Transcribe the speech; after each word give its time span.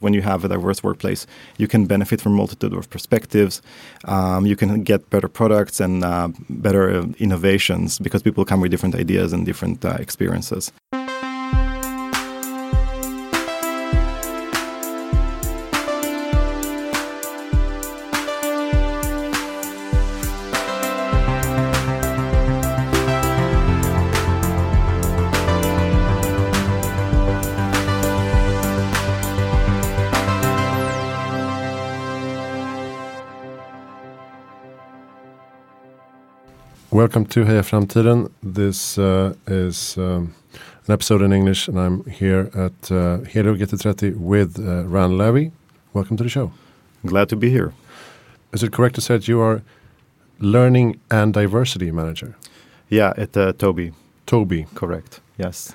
When 0.00 0.14
you 0.14 0.22
have 0.22 0.44
a 0.44 0.48
diverse 0.48 0.82
workplace, 0.82 1.26
you 1.58 1.68
can 1.68 1.86
benefit 1.86 2.20
from 2.20 2.32
multitude 2.34 2.72
of 2.72 2.88
perspectives. 2.90 3.62
Um, 4.06 4.46
you 4.46 4.56
can 4.56 4.82
get 4.82 5.08
better 5.10 5.28
products 5.28 5.78
and 5.78 6.04
uh, 6.04 6.28
better 6.48 7.04
innovations 7.18 7.98
because 7.98 8.22
people 8.22 8.44
come 8.44 8.60
with 8.60 8.70
different 8.70 8.94
ideas 8.94 9.32
and 9.32 9.46
different 9.46 9.84
uh, 9.84 9.96
experiences. 10.00 10.72
Welcome 37.00 37.24
to 37.28 37.44
Heja 37.46 37.62
Framtiden. 37.62 38.30
This 38.42 38.98
uh, 38.98 39.32
is 39.46 39.96
um, 39.96 40.34
an 40.86 40.92
episode 40.92 41.22
in 41.22 41.32
English, 41.32 41.66
and 41.66 41.80
I'm 41.80 42.04
here 42.04 42.50
at 42.54 42.92
uh, 42.92 43.20
Helio 43.20 43.54
GT30 43.54 44.18
with 44.18 44.58
uh, 44.58 44.84
Ran 44.84 45.16
Levy. 45.16 45.50
Welcome 45.94 46.18
to 46.18 46.24
the 46.24 46.28
show. 46.28 46.52
Glad 47.06 47.30
to 47.30 47.36
be 47.36 47.48
here. 47.48 47.72
Is 48.52 48.62
it 48.62 48.72
correct 48.72 48.96
to 48.96 49.00
say 49.00 49.16
that 49.16 49.26
you 49.26 49.40
are 49.40 49.62
learning 50.40 51.00
and 51.10 51.32
diversity 51.32 51.90
manager? 51.90 52.36
Yeah, 52.90 53.14
at 53.16 53.34
uh, 53.34 53.54
Toby. 53.54 53.94
Tobii. 54.26 54.66
Correct. 54.74 55.20
Yes. 55.38 55.74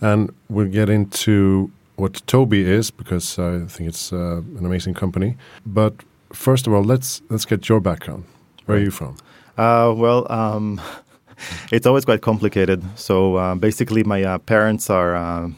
And 0.00 0.32
we'll 0.48 0.70
get 0.70 0.88
into 0.88 1.72
what 1.96 2.24
Tobii 2.28 2.64
is 2.64 2.92
because 2.92 3.40
I 3.40 3.66
think 3.66 3.88
it's 3.88 4.12
uh, 4.12 4.42
an 4.58 4.64
amazing 4.64 4.94
company. 4.94 5.36
But 5.66 5.94
first 6.32 6.68
of 6.68 6.72
all, 6.72 6.84
let's 6.84 7.22
let's 7.28 7.44
get 7.44 7.68
your 7.68 7.80
background. 7.80 8.22
Where 8.66 8.78
are 8.78 8.80
you 8.80 8.92
from? 8.92 9.16
Uh, 9.60 9.92
well, 9.92 10.26
um, 10.32 10.80
it's 11.72 11.86
always 11.86 12.06
quite 12.06 12.22
complicated. 12.22 12.82
So 12.98 13.36
uh, 13.36 13.54
basically, 13.54 14.02
my 14.04 14.24
uh, 14.24 14.38
parents 14.38 14.88
are 14.88 15.14
uh, 15.14 15.50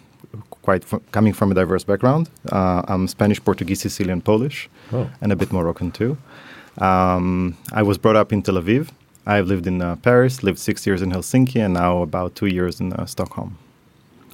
quite 0.51 0.85
coming 1.13 1.33
from 1.33 1.53
a 1.53 1.55
diverse 1.55 1.85
background. 1.85 2.29
Uh, 2.51 2.83
I'm 2.89 3.07
Spanish, 3.07 3.43
Portuguese, 3.43 3.81
Sicilian, 3.81 4.21
Polish, 4.21 4.69
oh. 4.93 5.09
and 5.21 5.31
a 5.31 5.37
bit 5.37 5.53
Moroccan 5.53 5.93
too. 5.93 6.17
Um, 6.79 7.57
I 7.73 7.83
was 7.85 7.97
brought 7.97 8.17
up 8.17 8.33
in 8.33 8.43
Tel 8.43 8.57
Aviv. 8.57 8.89
I've 9.25 9.47
lived 9.47 9.69
in 9.69 9.81
uh, 9.81 9.95
Paris, 9.97 10.43
lived 10.43 10.59
six 10.59 10.85
years 10.85 11.01
in 11.01 11.13
Helsinki, 11.13 11.65
and 11.65 11.75
now 11.75 12.03
about 12.03 12.35
two 12.35 12.47
years 12.47 12.81
in 12.81 12.93
Stockholm. 13.07 13.57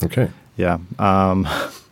Okay. 0.02 0.30
Yeah. 0.56 0.78
Um, 0.98 1.46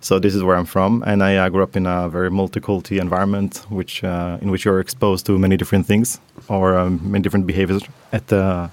so 0.00 0.18
this 0.18 0.34
is 0.34 0.42
where 0.42 0.56
I'm 0.56 0.66
from, 0.66 1.02
and 1.06 1.22
I 1.22 1.36
uh, 1.36 1.48
grew 1.48 1.62
up 1.62 1.76
in 1.76 1.86
a 1.86 2.08
very 2.08 2.30
multicultural 2.30 3.00
environment, 3.00 3.64
which 3.68 4.04
uh, 4.04 4.38
in 4.40 4.50
which 4.50 4.64
you're 4.64 4.80
exposed 4.80 5.26
to 5.26 5.38
many 5.38 5.56
different 5.56 5.86
things 5.86 6.20
or 6.48 6.76
um, 6.76 7.00
many 7.02 7.22
different 7.22 7.46
behaviors 7.46 7.82
at 8.12 8.32
uh, 8.32 8.68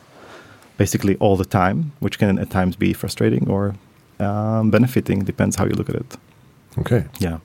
basically 0.78 1.16
all 1.18 1.38
the 1.38 1.46
time, 1.46 1.92
which 2.00 2.18
can 2.20 2.40
at 2.40 2.50
times 2.50 2.76
be 2.76 2.94
frustrating 2.94 3.50
or 3.50 3.76
um, 4.20 4.72
benefiting. 4.72 5.24
Depends 5.24 5.56
how 5.56 5.66
you 5.66 5.74
look 5.74 5.90
at 5.90 5.96
it. 5.96 6.18
Okay. 6.78 7.06
Yeah. 7.20 7.40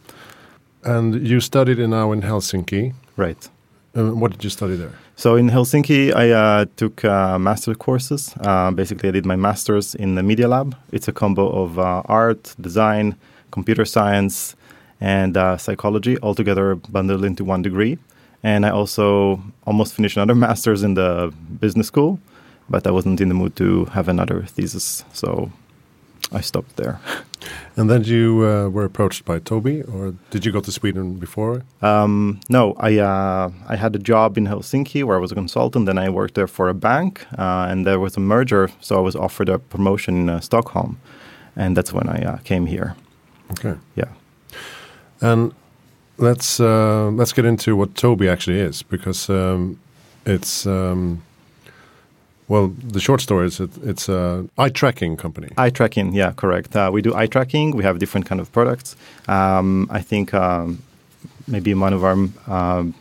And 0.85 1.27
you 1.27 1.41
studied 1.41 1.79
in 1.79 1.91
now 1.91 2.13
in 2.13 2.23
Helsinki, 2.23 2.95
right? 3.17 3.49
what 3.95 4.31
did 4.33 4.43
you 4.43 4.51
study 4.51 4.77
there? 4.77 4.93
So 5.17 5.37
in 5.37 5.51
Helsinki, 5.51 6.15
I 6.15 6.31
uh, 6.31 6.67
took 6.77 7.05
uh, 7.05 7.39
master 7.39 7.75
courses. 7.75 8.35
Uh, 8.41 8.71
basically, 8.71 9.11
I 9.11 9.13
did 9.13 9.27
my 9.27 9.37
master's 9.37 9.95
in 9.95 10.15
the 10.15 10.23
Media 10.23 10.49
Lab. 10.49 10.75
It's 10.93 11.09
a 11.09 11.13
combo 11.13 11.49
of 11.49 11.79
uh, 11.79 12.03
art, 12.07 12.55
design, 12.61 13.17
computer 13.53 13.85
science, 13.85 14.57
and 15.01 15.37
uh, 15.37 15.57
psychology 15.57 16.17
all 16.19 16.35
together 16.35 16.75
bundled 16.75 17.25
into 17.25 17.45
one 17.45 17.63
degree. 17.63 17.99
And 18.43 18.67
I 18.67 18.71
also 18.71 19.41
almost 19.67 19.95
finished 19.95 20.17
another 20.17 20.35
master's 20.47 20.83
in 20.83 20.95
the 20.95 21.33
business 21.61 21.87
school, 21.87 22.19
but 22.69 22.87
I 22.87 22.91
wasn't 22.91 23.21
in 23.21 23.29
the 23.29 23.35
mood 23.35 23.55
to 23.57 23.85
have 23.87 24.09
another 24.09 24.43
thesis, 24.43 25.05
so 25.13 25.51
I 26.33 26.41
stopped 26.41 26.77
there. 26.77 27.01
And 27.77 27.91
then 27.91 28.05
you 28.05 28.47
uh, 28.47 28.69
were 28.69 28.85
approached 28.85 29.25
by 29.25 29.41
Tobii, 29.41 29.83
or 29.93 30.15
did 30.31 30.45
you 30.45 30.53
go 30.53 30.61
to 30.61 30.71
Sweden 30.71 31.15
before? 31.15 31.63
Um, 31.81 32.39
no, 32.49 32.75
I 32.79 32.99
uh, 32.99 33.51
I 33.67 33.77
had 33.77 33.97
a 33.97 33.99
job 33.99 34.39
in 34.39 34.47
Helsinki 34.47 35.03
where 35.05 35.17
I 35.17 35.21
was 35.21 35.33
a 35.33 35.35
consultant. 35.35 35.87
Then 35.87 35.99
I 35.99 36.09
worked 36.11 36.35
there 36.35 36.47
for 36.47 36.69
a 36.69 36.75
bank, 36.75 37.27
uh, 37.39 37.67
and 37.71 37.87
there 37.87 37.99
was 37.99 38.17
a 38.17 38.21
merger, 38.21 38.69
so 38.81 38.97
I 38.97 39.01
was 39.01 39.17
offered 39.17 39.49
a 39.49 39.59
promotion 39.59 40.17
in 40.17 40.29
uh, 40.29 40.41
Stockholm, 40.41 40.97
and 41.57 41.77
that's 41.77 41.93
when 41.93 42.09
I 42.09 42.23
uh, 42.25 42.37
came 42.45 42.67
here. 42.67 42.95
Okay. 43.53 43.75
Yeah. 43.97 44.09
And 45.21 45.53
let's 46.19 46.61
uh, 46.61 47.11
let's 47.11 47.33
get 47.33 47.45
into 47.45 47.77
what 47.77 47.95
Tobii 47.95 48.31
actually 48.31 48.61
is 48.61 48.83
because 48.83 49.31
um, 49.31 49.79
it's 50.27 50.67
um, 50.67 51.23
well 52.49 52.69
the 52.93 53.01
short 53.01 53.21
story 53.21 53.47
is 53.47 53.61
it, 53.61 53.71
it's 53.83 54.09
a 54.09 54.45
eye 54.59 54.71
tracking 54.71 55.17
company. 55.17 55.49
Eye 55.57 55.71
tracking, 55.71 56.15
yeah, 56.15 56.33
correct. 56.33 56.77
Uh, 56.77 56.91
we 56.93 57.03
do 57.03 57.15
eye 57.15 57.27
tracking. 57.27 57.77
We 57.77 57.85
have 57.85 57.99
different 57.99 58.27
kind 58.27 58.41
of 58.41 58.51
products. 58.53 58.97
Um, 59.29 59.89
I 59.91 60.01
think 60.01 60.35
um, 60.35 60.83
maybe 61.47 61.75
one 61.75 61.93
of 61.93 62.05
our 62.05 62.17
um, 62.47 62.95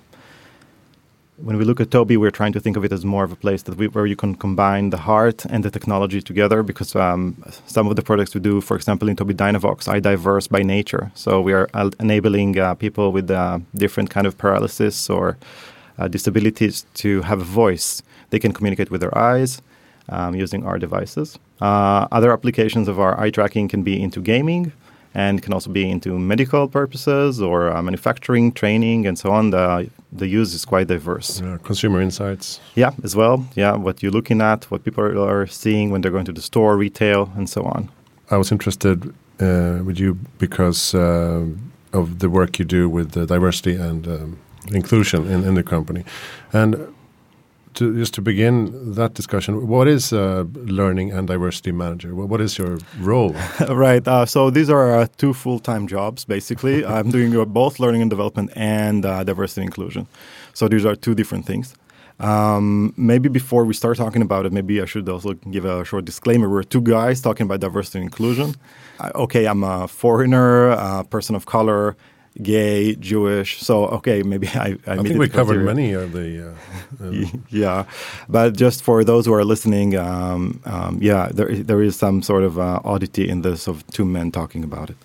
when 1.44 1.58
we 1.58 1.66
look 1.66 1.80
at 1.80 1.90
Tobii, 1.90 2.18
we're 2.18 2.32
trying 2.32 2.54
to 2.54 2.60
think 2.60 2.78
of 2.78 2.86
it 2.86 2.92
as 2.92 3.04
more 3.04 3.24
of 3.24 3.32
a 3.32 3.36
place 3.36 3.64
that 3.64 3.76
we, 3.76 3.88
where 3.88 4.06
you 4.06 4.16
can 4.16 4.36
combine 4.36 4.92
the 4.92 4.98
heart 4.98 5.46
and 5.50 5.64
the 5.64 5.72
technology 5.72 6.22
together. 6.22 6.64
Because 6.64 6.96
um, 6.96 7.42
some 7.66 7.88
of 7.88 7.96
the 7.96 8.02
products 8.02 8.34
we 8.36 8.42
do, 8.42 8.62
for 8.62 8.76
example, 8.76 9.10
in 9.10 9.16
Tobii 9.16 9.34
Dynavox, 9.34 9.88
are 9.88 10.00
diverse 10.00 10.48
by 10.48 10.62
nature. 10.62 11.12
So 11.16 11.42
we 11.42 11.54
are 11.54 11.68
enabling 12.00 12.60
uh, 12.60 12.76
people 12.76 13.12
with 13.12 13.32
uh, 13.32 13.60
different 13.76 14.10
kind 14.10 14.28
of 14.28 14.38
paralysis 14.38 15.10
or 15.10 15.38
uh, 15.98 16.08
disabilities 16.08 16.86
to 16.96 17.22
have 17.24 17.42
a 17.42 17.46
voice. 17.46 18.02
They 18.30 18.40
can 18.40 18.54
communicate 18.54 18.92
with 18.92 19.02
their 19.02 19.18
eyes 19.18 19.62
um, 20.10 20.36
using 20.36 20.66
our 20.66 20.78
devices. 20.78 21.40
Uh, 21.60 22.08
other 22.12 22.32
applications 22.32 22.88
of 22.88 23.00
our 23.00 23.20
eye 23.20 23.30
tracking 23.30 23.68
can 23.68 23.84
be 23.84 24.02
into 24.02 24.22
gaming 24.22 24.72
and 25.14 25.44
can 25.44 25.54
also 25.54 25.70
be 25.70 25.90
into 25.90 26.18
medical 26.18 26.68
purposes 26.68 27.42
or 27.42 27.70
uh, 27.70 27.82
manufacturing, 27.82 28.52
training, 28.52 29.06
and 29.06 29.20
so 29.20 29.32
on. 29.32 29.50
The 29.50 29.90
the 30.12 30.28
use 30.28 30.54
is 30.54 30.66
quite 30.66 30.88
diverse. 30.88 31.42
Yeah, 31.42 31.58
consumer 31.64 32.02
insights. 32.02 32.60
Yeah, 32.76 32.92
as 33.04 33.16
well. 33.16 33.46
Yeah, 33.56 33.76
what 33.76 34.04
you're 34.04 34.12
looking 34.12 34.42
at, 34.42 34.66
what 34.72 34.84
people 34.84 35.04
are 35.04 35.48
seeing 35.48 35.92
when 35.92 36.02
they're 36.02 36.12
going 36.12 36.26
to 36.26 36.34
the 36.34 36.42
store, 36.42 36.78
retail, 36.78 37.32
and 37.36 37.50
so 37.50 37.64
on. 37.64 37.90
I 38.30 38.38
was 38.38 38.52
interested 38.52 39.14
uh, 39.40 39.80
with 39.84 40.00
you 40.00 40.18
because 40.38 40.94
uh, 40.94 41.46
of 41.94 42.20
the 42.20 42.30
work 42.30 42.60
you 42.60 42.66
do 42.66 42.90
with 42.90 43.12
the 43.12 43.26
diversity 43.26 43.76
and 43.76 44.08
um, 44.08 44.40
inclusion 44.74 45.28
in, 45.28 45.44
in 45.44 45.56
the 45.56 45.64
company, 45.64 46.04
and 46.54 46.94
to 47.76 47.96
just 47.96 48.14
to 48.16 48.22
begin 48.22 48.94
that 48.94 49.14
discussion, 49.14 49.68
what 49.68 49.88
is 49.88 50.12
a 50.14 50.48
learning 50.54 51.12
and 51.12 51.28
diversity 51.28 51.72
manager? 51.72 52.16
What 52.16 52.42
is 52.42 52.58
your 52.58 52.78
role? 53.00 53.36
right. 53.70 54.06
Uh, 54.08 54.26
so 54.26 54.50
these 54.50 54.70
are 54.70 55.00
uh, 55.00 55.08
two 55.18 55.34
full-time 55.34 55.88
jobs. 55.88 56.26
Basically, 56.26 56.86
I'm 56.96 57.12
doing 57.12 57.36
uh, 57.36 57.46
both 57.46 57.80
learning 57.80 58.02
and 58.02 58.10
development 58.10 58.52
and 58.56 59.06
uh, 59.06 59.24
diversity 59.24 59.62
and 59.62 59.68
inclusion. 59.70 60.08
So 60.54 60.68
these 60.68 60.86
are 60.86 60.96
two 60.96 61.16
different 61.16 61.46
things. 61.46 61.74
Um, 62.20 62.94
maybe 62.98 63.30
before 63.30 63.66
we 63.66 63.74
start 63.74 63.98
talking 63.98 64.22
about 64.22 64.46
it, 64.46 64.54
maybe 64.54 64.80
I 64.80 64.86
should 64.86 65.10
also 65.10 65.34
give 65.34 65.66
a 65.66 65.84
short 65.84 66.06
disclaimer. 66.06 66.50
We're 66.50 66.64
two 66.64 66.82
guys 66.82 67.20
talking 67.20 67.46
about 67.46 67.62
diversity 67.62 68.00
and 68.00 68.06
inclusion. 68.06 68.56
okay, 69.16 69.46
I'm 69.46 69.64
a 69.64 69.88
foreigner, 69.88 70.70
a 70.70 71.04
person 71.04 71.36
of 71.36 71.48
color, 71.48 71.96
gay, 72.42 72.96
Jewish. 72.96 73.62
So 73.62 73.88
okay, 73.88 74.24
maybe 74.24 74.48
I. 74.56 74.78
I, 74.88 74.94
I 74.94 74.98
think 74.98 75.20
we 75.20 75.30
covered 75.30 75.64
many 75.66 75.94
of 75.94 76.12
the. 76.12 76.56
Uh, 77.02 77.04
um. 77.04 77.44
yeah, 77.50 77.86
but 78.30 78.56
just 78.56 78.84
for 78.84 79.04
those 79.04 79.26
who 79.26 79.34
are 79.34 79.44
listening, 79.44 79.96
um, 79.98 80.62
um, 80.66 81.00
yeah, 81.02 81.30
there 81.34 81.56
there 81.56 81.82
is 81.82 81.96
some 81.96 82.22
sort 82.22 82.44
of 82.44 82.58
uh, 82.58 82.80
oddity 82.84 83.28
in 83.30 83.42
this 83.42 83.68
of 83.68 83.86
two 83.88 84.06
men 84.06 84.32
talking 84.32 84.64
about 84.64 84.90
it. 84.90 84.98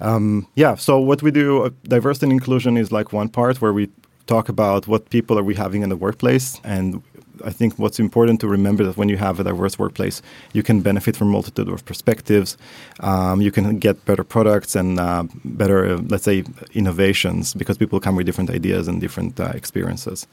Um, 0.00 0.46
yeah, 0.54 0.76
so 0.76 0.98
what 1.00 1.22
we 1.22 1.30
do, 1.30 1.64
uh, 1.64 1.70
diversity 1.82 2.26
and 2.26 2.32
inclusion 2.32 2.76
is 2.76 2.92
like 2.92 3.12
one 3.12 3.28
part 3.28 3.60
where 3.60 3.72
we 3.72 3.90
talk 4.26 4.48
about 4.48 4.86
what 4.86 5.10
people 5.10 5.38
are 5.38 5.42
we 5.42 5.54
having 5.54 5.82
in 5.82 5.88
the 5.88 5.96
workplace 5.96 6.60
and 6.62 7.02
I 7.44 7.50
think 7.50 7.78
what's 7.78 7.98
important 7.98 8.40
to 8.40 8.48
remember 8.48 8.84
that 8.84 8.96
when 8.96 9.08
you 9.08 9.16
have 9.16 9.40
a 9.40 9.44
diverse 9.44 9.78
workplace, 9.78 10.22
you 10.52 10.62
can 10.62 10.80
benefit 10.80 11.16
from 11.16 11.28
multitude 11.30 11.68
of 11.68 11.84
perspectives. 11.84 12.56
Um, 13.00 13.40
you 13.40 13.50
can 13.50 13.78
get 13.78 14.04
better 14.04 14.24
products 14.24 14.74
and 14.76 14.98
uh, 14.98 15.24
better, 15.44 15.94
uh, 15.94 15.98
let's 16.08 16.24
say, 16.24 16.44
innovations 16.74 17.54
because 17.54 17.78
people 17.78 18.00
come 18.00 18.16
with 18.16 18.26
different 18.26 18.50
ideas 18.50 18.88
and 18.88 19.00
different 19.00 19.38
uh, 19.40 19.52
experiences. 19.54 20.26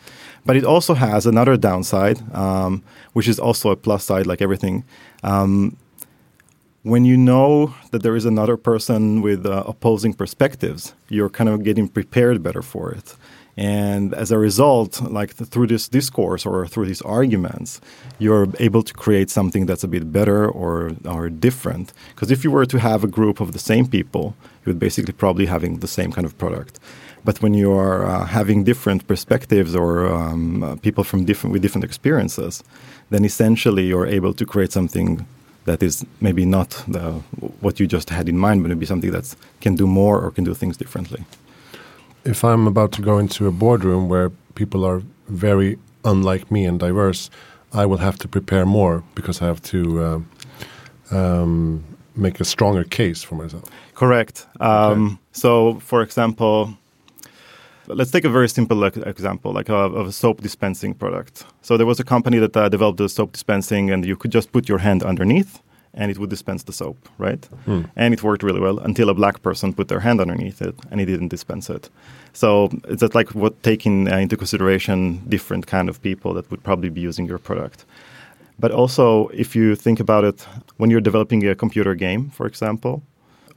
But 0.46 0.56
it 0.56 0.64
also 0.64 0.94
has 0.94 1.26
another 1.26 1.58
downside, 1.58 2.22
um, 2.34 2.84
which 3.14 3.28
is 3.28 3.40
also 3.40 3.72
a 3.72 3.76
plus 3.76 4.04
side, 4.04 4.28
like 4.28 4.42
everything. 4.42 4.84
Um, 5.24 5.78
when 6.84 7.04
you 7.04 7.18
know 7.18 7.74
that 7.90 8.04
there 8.04 8.16
is 8.16 8.26
another 8.26 8.58
person 8.58 9.22
with 9.22 9.46
uh, 9.46 9.64
opposing 9.66 10.14
perspectives, 10.14 10.94
you're 11.10 11.30
kind 11.30 11.50
of 11.50 11.64
getting 11.64 11.88
prepared 11.88 12.44
better 12.44 12.62
for 12.62 12.92
it 12.92 13.16
And 13.58 14.14
as 14.14 14.32
a 14.32 14.38
result, 14.38 15.02
like 15.02 15.38
th- 15.38 15.50
through 15.50 15.68
this 15.68 15.88
discourse 15.88 16.46
or 16.46 16.68
through 16.68 16.88
these 16.88 17.02
arguments, 17.02 17.80
you're 18.20 18.48
able 18.60 18.84
to 18.84 18.94
create 18.94 19.30
something 19.30 19.66
that's 19.66 19.84
a 19.84 19.88
bit 19.88 20.12
better 20.12 20.50
or 20.50 20.92
or 21.06 21.30
different. 21.30 21.94
Because 22.14 22.32
if 22.32 22.44
you 22.44 22.52
were 22.52 22.66
to 22.66 22.80
have 22.80 23.04
a 23.04 23.08
group 23.08 23.40
of 23.40 23.52
the 23.52 23.60
same 23.60 23.88
people, 23.88 24.36
you 24.62 24.72
would 24.72 24.80
basically 24.80 25.14
probably 25.14 25.46
having 25.46 25.80
the 25.80 25.88
same 25.88 26.12
kind 26.12 26.26
of 26.26 26.38
product. 26.38 26.80
But 27.24 27.42
when 27.42 27.54
you 27.56 27.72
are 27.72 28.06
uh, 28.06 28.26
having 28.26 28.64
different 28.64 29.08
perspectives 29.08 29.74
or 29.76 30.06
um, 30.06 30.64
uh, 30.64 30.76
people 30.76 31.04
from 31.04 31.26
different 31.26 31.54
with 31.54 31.62
different 31.62 31.86
experiences, 31.86 32.64
then 33.10 33.26
essentially 33.26 33.88
you're 33.88 34.06
able 34.06 34.34
to 34.34 34.46
create 34.46 34.72
something 34.72 35.26
that 35.66 35.82
is 35.82 36.06
maybe 36.22 36.46
not 36.46 36.84
the, 36.88 37.14
what 37.62 37.80
you 37.80 37.88
just 37.88 38.10
had 38.10 38.30
in 38.30 38.38
mind, 38.38 38.62
but 38.62 38.70
maybe 38.70 38.86
something 38.86 39.12
that 39.12 39.36
can 39.62 39.76
do 39.76 39.88
more 39.88 40.22
or 40.22 40.30
can 40.30 40.44
do 40.44 40.54
things 40.54 40.78
differently. 40.78 41.26
If 42.26 42.44
I'm 42.44 42.68
about 42.68 42.92
to 42.94 43.02
go 43.02 43.20
into 43.20 43.48
a 43.48 43.52
boardroom 43.52 44.10
where 44.10 44.32
people 44.56 44.84
are 44.84 45.02
very 45.28 45.78
unlike 46.04 46.52
me 46.52 46.66
and 46.66 46.80
diverse, 46.80 47.30
I 47.74 47.86
will 47.86 47.98
have 47.98 48.18
to 48.20 48.28
prepare 48.28 48.66
more 48.66 49.04
because 49.14 49.42
I 49.42 49.46
have 49.46 49.62
to 49.64 50.04
um, 50.04 50.30
um, 51.12 51.84
make 52.16 52.40
a 52.40 52.46
stronger 52.46 52.84
case 52.84 53.22
for 53.24 53.36
myself. 53.36 53.64
Correct. 53.94 54.48
Um, 54.60 55.06
okay. 55.06 55.18
So, 55.34 55.80
for 55.80 56.02
example, 56.02 56.78
let's 57.88 58.12
take 58.12 58.26
a 58.26 58.30
very 58.30 58.50
simple 58.50 58.84
example, 58.84 59.52
like 59.52 59.70
a, 59.70 59.76
of 59.76 60.08
a 60.08 60.12
soap 60.12 60.42
dispensing 60.42 60.94
product. 60.94 61.46
So 61.62 61.78
there 61.78 61.86
was 61.86 62.00
a 62.00 62.04
company 62.04 62.40
that 62.40 62.58
uh, 62.58 62.70
developed 62.70 63.00
a 63.02 63.10
soap 63.10 63.34
dispensing, 63.34 63.92
and 63.92 64.06
you 64.06 64.16
could 64.16 64.32
just 64.32 64.52
put 64.52 64.68
your 64.68 64.80
hand 64.80 65.04
underneath, 65.04 65.62
and 65.96 66.12
it 66.12 66.18
would 66.20 66.30
dispense 66.30 66.64
the 66.64 66.74
soap, 66.74 66.98
right? 67.18 67.48
Mm. 67.66 67.90
And 67.96 68.14
it 68.14 68.22
worked 68.22 68.44
really 68.44 68.60
well 68.60 68.80
until 68.80 69.10
a 69.10 69.14
black 69.14 69.42
person 69.42 69.74
put 69.74 69.88
their 69.88 70.02
hand 70.02 70.22
underneath 70.22 70.62
it, 70.62 70.76
and 70.92 71.02
it 71.02 71.06
didn't 71.06 71.30
dispense 71.30 71.70
it. 71.70 71.90
So 72.34 72.70
it's 72.90 73.16
like 73.16 73.34
what 73.34 73.64
taking 73.64 74.12
uh, 74.12 74.18
into 74.18 74.36
consideration 74.38 75.22
different 75.28 75.68
kind 75.68 75.90
of 75.90 76.02
people 76.02 76.34
that 76.34 76.52
would 76.52 76.64
probably 76.64 76.90
be 76.90 77.02
using 77.02 77.26
your 77.26 77.40
product. 77.40 77.86
But 78.60 78.72
also, 78.72 79.30
if 79.30 79.56
you 79.56 79.76
think 79.76 80.00
about 80.00 80.24
it, 80.24 80.48
when 80.78 80.90
you're 80.90 81.02
developing 81.02 81.46
a 81.48 81.56
computer 81.56 81.96
game, 81.96 82.30
for 82.30 82.46
example, 82.46 83.02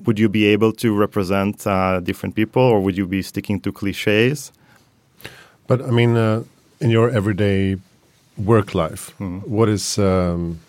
would 0.06 0.18
you 0.18 0.28
be 0.28 0.46
able 0.46 0.72
to 0.72 0.96
represent 0.96 1.66
uh, 1.66 2.00
different 2.00 2.34
people, 2.34 2.62
or 2.62 2.80
would 2.80 2.96
you 2.96 3.06
be 3.06 3.22
sticking 3.22 3.60
to 3.60 3.72
cliches? 3.72 4.52
But 5.66 5.82
I 5.82 5.90
mean, 5.90 6.16
uh, 6.16 6.44
in 6.80 6.90
your 6.90 7.10
everyday 7.10 7.76
work 8.36 8.74
life, 8.74 9.12
mm. 9.18 9.46
what 9.46 9.68
is 9.68 9.98
um, 9.98 10.60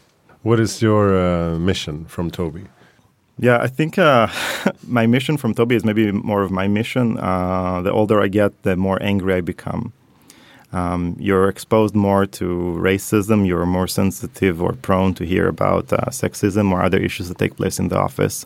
what 0.44 0.60
is 0.60 0.82
your 0.82 1.18
uh, 1.18 1.60
mission 1.60 2.06
from 2.06 2.32
Tobii? 2.32 2.68
Yeah, 3.38 3.60
I 3.62 3.68
think 3.68 3.98
uh, 3.98 4.28
my 4.88 5.08
mission 5.08 5.38
from 5.38 5.54
Tobii 5.56 5.76
is 5.76 5.86
maybe 5.86 6.12
more 6.12 6.42
of 6.42 6.52
my 6.52 6.68
mission. 6.68 7.18
Uh, 7.18 7.82
the 7.82 7.92
older 7.92 8.22
I 8.22 8.28
get, 8.28 8.64
the 8.64 8.76
more 8.76 9.02
angry 9.02 9.36
I 9.36 9.42
become. 9.42 9.94
Um, 10.72 11.16
you're 11.18 11.50
exposed 11.50 11.96
more 11.96 12.26
to 12.26 12.46
racism. 12.78 13.48
You're 13.48 13.66
more 13.66 13.88
sensitive 13.88 14.62
or 14.62 14.74
prone 14.74 15.14
to 15.16 15.26
hear 15.26 15.48
about 15.48 15.92
uh, 15.92 16.06
sexism 16.10 16.72
or 16.72 16.84
other 16.84 17.00
issues 17.00 17.28
that 17.30 17.38
take 17.38 17.56
place 17.56 17.80
in 17.80 17.88
the 17.88 17.98
office. 17.98 18.46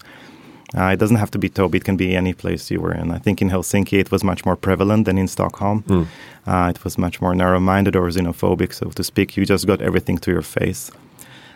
Uh, 0.75 0.85
it 0.85 0.97
doesn't 0.97 1.17
have 1.17 1.29
to 1.31 1.37
be 1.37 1.49
Tobii, 1.49 1.75
it 1.75 1.83
can 1.83 1.97
be 1.97 2.15
any 2.15 2.33
place 2.33 2.71
you 2.71 2.81
were 2.81 2.93
in. 2.93 3.11
I 3.11 3.19
think 3.19 3.41
in 3.41 3.49
Helsinki 3.49 3.99
it 3.99 4.11
was 4.11 4.23
much 4.23 4.43
more 4.45 4.55
prevalent 4.55 5.05
than 5.05 5.17
in 5.19 5.27
Stockholm. 5.27 5.83
Mm. 5.83 6.07
Uh, 6.47 6.71
it 6.73 6.83
was 6.83 6.97
much 6.97 7.21
more 7.21 7.35
narrow-minded 7.35 7.95
or 7.95 8.07
xenophobic, 8.07 8.73
so 8.73 8.89
to 8.89 9.03
speak. 9.03 9.37
You 9.37 9.45
just 9.45 9.67
got 9.67 9.81
everything 9.81 10.17
to 10.19 10.31
your 10.31 10.41
face. 10.41 10.91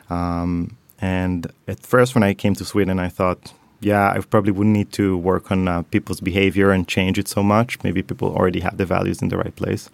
Um, 0.09 0.77
and 1.00 1.48
at 1.68 1.80
first, 1.80 2.15
when 2.15 2.24
I 2.24 2.33
came 2.33 2.56
to 2.56 2.65
Sweden, 2.65 3.00
I 3.00 3.09
thought, 3.09 3.54
yeah, 3.80 4.12
I 4.12 4.19
probably 4.19 4.51
wouldn't 4.51 4.75
need 4.75 4.92
to 4.94 5.18
work 5.18 5.51
on 5.51 5.68
uh, 5.68 5.83
people's 5.83 6.19
behavior 6.19 6.71
and 6.71 6.88
change 6.88 7.19
it 7.19 7.27
so 7.27 7.44
much. 7.44 7.81
Maybe 7.83 8.01
people 8.01 8.30
already 8.30 8.62
have 8.62 8.77
the 8.77 8.86
values 8.86 9.21
in 9.21 9.30
the 9.30 9.38
right 9.38 9.56
place. 9.56 9.89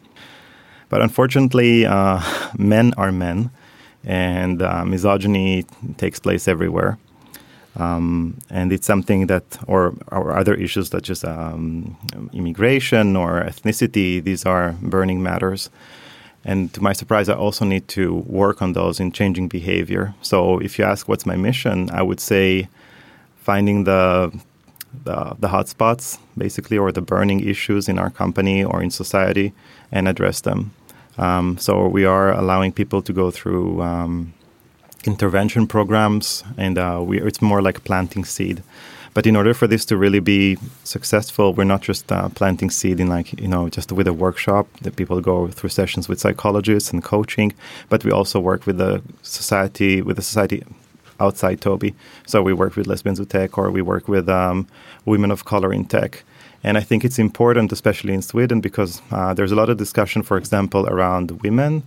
But 0.90 1.02
unfortunately, 1.02 1.86
uh, 1.86 2.22
men 2.58 2.94
are 2.98 3.12
men, 3.12 3.52
and 4.06 4.62
uh, 4.62 4.86
misogyny 4.86 5.66
takes 5.98 6.20
place 6.20 6.48
everywhere. 6.48 6.98
Um, 7.76 8.38
and 8.50 8.72
it's 8.72 8.86
something 8.86 9.28
that, 9.28 9.58
or, 9.68 9.96
or 10.12 10.38
other 10.38 10.54
issues 10.54 10.90
such 10.90 11.10
as 11.10 11.24
um, 11.24 11.98
immigration 12.32 13.16
or 13.16 13.42
ethnicity, 13.42 14.24
these 14.24 14.46
are 14.46 14.76
burning 14.82 15.24
matters. 15.24 15.70
And 16.46 16.74
to 16.74 16.82
my 16.84 16.94
surprise, 16.94 17.30
I 17.30 17.36
also 17.36 17.66
need 17.66 17.88
to 17.90 18.16
work 18.16 18.62
on 18.62 18.74
those 18.74 19.00
in 19.00 19.12
changing 19.12 19.48
behavior. 19.48 20.14
So 20.22 20.60
if 20.60 20.78
you 20.78 20.86
ask 20.86 21.08
what's 21.08 21.26
my 21.26 21.36
mission, 21.36 21.90
I 21.92 22.02
would 22.02 22.20
say 22.20 22.68
finding 23.38 23.86
the 23.86 24.32
the, 25.06 25.36
the 25.40 25.48
hotspots, 25.48 26.20
basically, 26.38 26.78
or 26.78 26.92
the 26.92 27.02
burning 27.02 27.40
issues 27.40 27.90
in 27.90 27.98
our 27.98 28.12
company 28.12 28.64
or 28.64 28.84
in 28.84 28.92
society, 28.92 29.52
and 29.92 30.08
address 30.08 30.42
them. 30.42 30.72
Um, 31.18 31.58
so 31.58 31.88
we 31.88 32.06
are 32.06 32.32
allowing 32.32 32.72
people 32.72 33.02
to 33.02 33.14
go 33.14 33.32
through 33.32 33.82
um, 33.82 34.34
intervention 35.06 35.68
programs, 35.68 36.44
and 36.58 36.78
uh, 36.78 37.02
we, 37.04 37.22
it's 37.22 37.42
more 37.42 37.62
like 37.62 37.84
planting 37.84 38.26
seed. 38.26 38.62
But 39.14 39.28
in 39.28 39.36
order 39.36 39.54
for 39.54 39.68
this 39.68 39.86
to 39.86 39.98
really 39.98 40.20
be 40.20 40.58
successful, 40.84 41.54
we're 41.54 41.64
not 41.66 41.82
just 41.82 42.12
uh, 42.12 42.30
planting 42.30 42.70
seed 42.70 43.00
in 43.00 43.08
like 43.08 43.40
you 43.40 43.48
know 43.48 43.70
just 43.70 43.92
with 43.92 44.08
a 44.08 44.14
workshop 44.14 44.68
that 44.82 44.96
people 44.96 45.22
go 45.22 45.48
through 45.48 45.70
sessions 45.70 46.10
with 46.10 46.20
psychologists 46.20 46.92
and 46.92 47.04
coaching, 47.04 47.54
but 47.90 48.04
we 48.04 48.12
also 48.12 48.40
work 48.40 48.66
with 48.66 48.78
the 48.78 49.02
society 49.22 50.02
with 50.02 50.16
the 50.16 50.24
society 50.24 50.64
outside 51.20 51.62
Tobii. 51.62 51.94
So 52.26 52.42
we 52.42 52.54
work 52.54 52.76
with 52.76 52.88
lesbians 52.88 53.20
who 53.20 53.26
tech, 53.26 53.58
or 53.58 53.70
we 53.70 53.82
work 53.82 54.08
with 54.08 54.28
um, 54.30 54.68
women 55.06 55.32
of 55.32 55.46
color 55.46 55.72
in 55.72 55.86
tech. 55.86 56.24
And 56.66 56.78
I 56.78 56.82
think 56.82 57.04
it's 57.04 57.20
important, 57.20 57.72
especially 57.72 58.14
in 58.14 58.22
Sweden, 58.22 58.62
because 58.62 59.02
uh, 59.12 59.34
there's 59.34 59.52
a 59.52 59.56
lot 59.56 59.70
of 59.70 59.78
discussion, 59.78 60.24
for 60.24 60.38
example, 60.38 60.88
around 60.88 61.44
women 61.44 61.84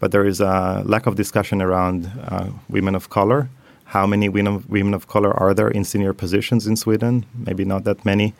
but 0.00 0.12
there 0.12 0.24
is 0.24 0.40
a 0.40 0.82
lack 0.84 1.06
of 1.06 1.16
discussion 1.16 1.60
around 1.60 2.10
uh, 2.28 2.48
women 2.68 2.94
of 2.94 3.10
color. 3.10 3.48
How 3.88 4.06
many 4.06 4.28
women, 4.28 4.64
women 4.68 4.94
of 4.94 5.08
color 5.08 5.32
are 5.32 5.54
there 5.54 5.70
in 5.70 5.84
senior 5.84 6.12
positions 6.12 6.66
in 6.66 6.76
Sweden? 6.76 7.24
Maybe 7.34 7.64
not 7.64 7.84
that 7.84 8.04
many. 8.04 8.34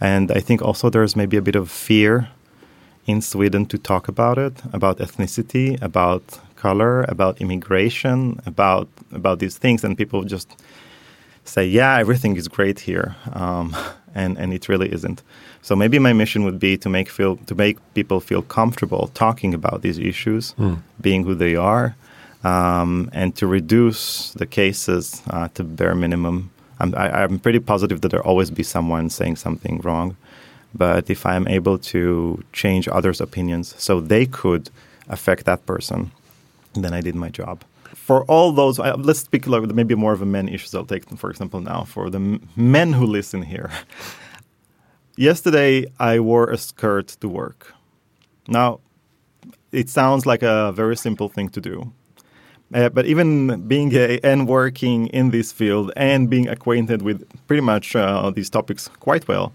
And 0.00 0.32
I 0.32 0.40
think 0.40 0.62
also 0.62 0.88
there's 0.90 1.14
maybe 1.14 1.36
a 1.36 1.42
bit 1.42 1.56
of 1.56 1.70
fear 1.70 2.28
in 3.06 3.20
Sweden 3.20 3.66
to 3.66 3.78
talk 3.78 4.08
about 4.08 4.38
it, 4.38 4.62
about 4.72 4.98
ethnicity, 4.98 5.80
about 5.82 6.40
color, 6.56 7.02
about 7.02 7.40
immigration, 7.40 8.40
about 8.46 8.88
about 9.12 9.38
these 9.38 9.58
things, 9.58 9.84
and 9.84 9.96
people 9.96 10.24
just 10.24 10.48
say, 11.44 11.64
"Yeah, 11.66 11.98
everything 11.98 12.36
is 12.36 12.48
great 12.48 12.80
here," 12.80 13.14
um, 13.32 13.76
and 14.14 14.38
and 14.38 14.52
it 14.52 14.68
really 14.68 14.90
isn't. 14.90 15.22
So 15.60 15.76
maybe 15.76 15.98
my 15.98 16.12
mission 16.12 16.44
would 16.44 16.58
be 16.58 16.78
to 16.78 16.88
make 16.88 17.08
feel 17.10 17.36
to 17.50 17.54
make 17.54 17.76
people 17.94 18.20
feel 18.20 18.42
comfortable 18.42 19.10
talking 19.24 19.54
about 19.54 19.82
these 19.82 19.98
issues, 19.98 20.54
mm. 20.58 20.76
being 21.00 21.24
who 21.26 21.34
they 21.34 21.54
are, 21.56 21.94
um, 22.44 23.10
and 23.12 23.34
to 23.36 23.46
reduce 23.46 24.32
the 24.32 24.46
cases 24.46 25.22
uh, 25.30 25.48
to 25.54 25.64
bare 25.64 25.94
minimum. 25.94 26.50
I'm, 26.80 26.94
I, 26.94 27.22
am 27.22 27.38
pretty 27.38 27.60
positive 27.60 28.00
that 28.00 28.08
there'll 28.10 28.26
always 28.26 28.50
be 28.50 28.62
someone 28.62 29.08
saying 29.10 29.36
something 29.36 29.80
wrong, 29.80 30.16
but 30.74 31.08
if 31.08 31.24
I'm 31.24 31.46
able 31.48 31.78
to 31.78 32.42
change 32.52 32.88
others' 32.88 33.20
opinions 33.20 33.74
so 33.78 34.00
they 34.00 34.26
could 34.26 34.70
affect 35.08 35.44
that 35.44 35.64
person, 35.66 36.10
then 36.74 36.92
I 36.92 37.00
did 37.00 37.14
my 37.14 37.28
job 37.28 37.64
for 38.04 38.24
all 38.24 38.52
those, 38.52 38.78
uh, 38.78 38.96
let's 38.98 39.20
speak 39.20 39.46
like 39.46 39.62
maybe 39.74 39.94
more 39.94 40.12
of 40.12 40.20
a 40.20 40.26
men 40.26 40.46
issues. 40.46 40.74
I'll 40.74 40.84
take, 40.84 41.08
for 41.16 41.30
example, 41.30 41.60
now 41.60 41.84
for 41.84 42.10
the 42.10 42.38
men 42.54 42.92
who 42.92 43.06
listen 43.06 43.40
here. 43.40 43.70
Yesterday, 45.16 45.86
I 45.98 46.20
wore 46.20 46.50
a 46.50 46.58
skirt 46.58 47.08
to 47.20 47.28
work. 47.28 47.72
Now, 48.46 48.80
it 49.72 49.88
sounds 49.88 50.26
like 50.26 50.42
a 50.42 50.72
very 50.72 50.96
simple 50.96 51.30
thing 51.30 51.48
to 51.50 51.60
do. 51.62 51.92
Uh, 52.74 52.88
but 52.88 53.06
even 53.06 53.60
being 53.68 53.88
gay 53.88 54.18
and 54.24 54.48
working 54.48 55.06
in 55.08 55.30
this 55.30 55.52
field 55.52 55.92
and 55.96 56.28
being 56.28 56.48
acquainted 56.48 57.02
with 57.02 57.24
pretty 57.46 57.60
much 57.60 57.94
uh, 57.94 58.30
these 58.30 58.50
topics 58.50 58.88
quite 58.98 59.28
well, 59.28 59.52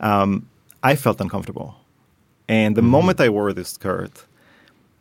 um, 0.00 0.46
I 0.82 0.94
felt 0.94 1.18
uncomfortable. 1.20 1.74
And 2.46 2.76
the 2.76 2.82
mm-hmm. 2.82 2.90
moment 2.90 3.20
I 3.20 3.30
wore 3.30 3.54
this 3.54 3.70
skirt, 3.70 4.24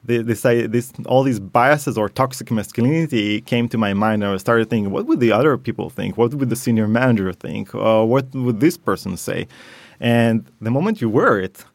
this, 0.05 0.41
this, 0.43 0.93
all 1.05 1.23
these 1.23 1.39
biases 1.39 1.97
or 1.97 2.07
toxic 2.07 2.49
masculinity 2.51 3.41
came 3.41 3.67
to 3.69 3.77
my 3.77 3.93
mind, 3.93 4.23
and 4.23 4.31
I 4.31 4.37
started 4.37 4.69
thinking, 4.69 4.91
what 4.91 5.05
would 5.05 5.19
the 5.19 5.33
other 5.33 5.57
people 5.57 5.89
think? 5.89 6.17
What 6.17 6.33
would 6.33 6.49
the 6.49 6.55
senior 6.55 6.87
manager 6.87 7.33
think? 7.33 7.75
Uh, 7.75 8.03
what 8.05 8.33
would 8.33 8.61
this 8.61 8.77
person 8.77 9.17
say? 9.17 9.47
And 9.99 10.45
the 10.61 10.71
moment 10.71 11.01
you 11.01 11.09
wear 11.09 11.39
it, 11.39 11.65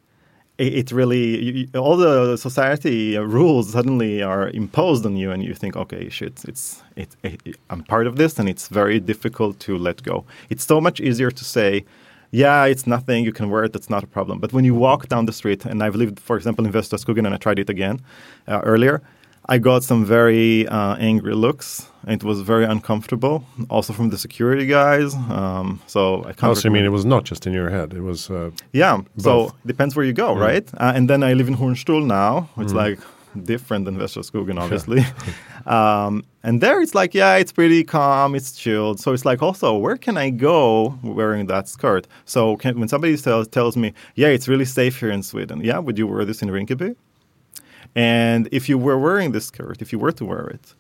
it, 0.59 0.93
really 0.93 1.69
all 1.75 1.97
the 1.97 2.37
society 2.37 3.17
rules 3.19 3.73
suddenly 3.73 4.23
are 4.23 4.49
imposed 4.51 5.05
on 5.07 5.17
you, 5.17 5.31
and 5.31 5.43
you 5.43 5.55
think, 5.55 5.77
okay, 5.77 6.09
shit, 6.09 6.45
it's 6.47 6.83
it, 6.97 7.17
it, 7.23 7.57
I'm 7.71 7.83
part 7.83 8.07
of 8.07 8.17
this, 8.17 8.39
and 8.39 8.49
it's 8.49 8.69
very 8.69 9.01
difficult 9.01 9.59
to 9.61 9.77
let 9.79 10.03
go. 10.03 10.25
It's 10.51 10.65
so 10.65 10.81
much 10.81 11.01
easier 11.01 11.31
to 11.31 11.45
say. 11.45 11.85
Yeah, 12.35 12.65
it's 12.65 12.87
nothing. 12.87 13.25
You 13.25 13.33
can 13.33 13.51
wear 13.51 13.65
it. 13.65 13.75
That's 13.75 13.91
not 13.91 14.03
a 14.03 14.07
problem. 14.07 14.39
But 14.39 14.55
when 14.55 14.65
you 14.65 14.75
walk 14.75 15.09
down 15.09 15.27
the 15.27 15.35
street, 15.35 15.67
and 15.67 15.83
I've 15.83 15.97
lived, 15.97 16.19
for 16.19 16.35
example, 16.35 16.65
in 16.65 16.73
Västra 16.73 16.99
Skogen, 16.99 17.27
and 17.27 17.35
I 17.35 17.37
tried 17.37 17.59
it 17.59 17.69
again 17.69 18.01
uh, 18.49 18.63
earlier, 18.65 19.03
I 19.49 19.59
got 19.59 19.83
some 19.83 20.05
very 20.05 20.67
uh, 20.69 20.97
angry 20.97 21.35
looks. 21.35 21.89
It 22.07 22.23
was 22.25 22.41
very 22.41 22.65
uncomfortable, 22.65 23.45
also 23.71 23.93
from 23.93 24.11
the 24.11 24.19
security 24.19 24.67
guys. 24.67 25.15
Um, 25.31 25.81
so 25.87 26.21
I 26.21 26.33
can't. 26.33 26.45
Also, 26.45 26.69
I 26.69 26.73
mean, 26.73 26.85
it 26.85 26.91
was 26.93 27.05
not 27.05 27.25
just 27.25 27.47
in 27.47 27.53
your 27.53 27.71
head. 27.71 27.93
It 27.95 28.01
was. 28.03 28.31
Uh, 28.31 28.51
yeah. 28.73 29.01
So 29.19 29.31
both. 29.47 29.55
depends 29.67 29.95
where 29.97 30.05
you 30.05 30.13
go, 30.13 30.35
Yeah. 30.35 30.45
right? 30.47 30.69
Uh, 30.75 30.93
and 30.97 31.09
then 31.11 31.23
I 31.23 31.33
live 31.35 31.49
in 31.49 31.55
Hornstull 31.57 32.05
now. 32.07 32.49
It's 32.59 32.73
Mm. 32.73 32.77
like 32.87 32.99
different 33.45 33.85
than 33.87 33.97
Västerskogen, 33.97 34.59
obviously. 34.61 35.05
um, 35.67 36.23
and 36.43 36.61
there, 36.61 36.81
it's 36.83 36.95
like, 36.95 37.15
yeah, 37.15 37.37
it's 37.37 37.53
pretty 37.53 37.83
calm, 37.85 38.35
it's 38.35 38.53
chilled. 38.53 39.01
So 39.01 39.13
it's 39.13 39.25
like, 39.25 39.43
also, 39.43 39.77
where 39.77 39.97
can 39.97 40.17
I 40.17 40.31
go 40.31 40.99
wearing 41.03 41.47
that 41.47 41.69
skirt? 41.69 42.07
So 42.27 42.57
can, 42.57 42.79
when 42.79 42.89
somebody 42.89 43.17
tells 43.17 43.49
tells 43.49 43.77
me, 43.77 43.93
yeah, 44.17 44.29
it's 44.29 44.49
really 44.49 44.65
safe 44.67 45.01
here 45.01 45.11
in 45.11 45.23
Sweden. 45.23 45.61
Yeah, 45.65 45.79
would 45.79 45.99
you 45.99 46.07
wear 46.07 46.25
this 46.25 46.43
in 46.43 46.49
Rinkeby? 46.51 46.95
And 47.95 48.49
if 48.53 48.69
you 48.69 48.79
were 48.79 48.99
wearing 48.99 49.33
this 49.33 49.47
skirt, 49.47 49.83
if 49.83 49.93
you 49.93 49.99
were 49.99 50.13
to 50.13 50.25
wear 50.25 50.47
it, 50.47 50.75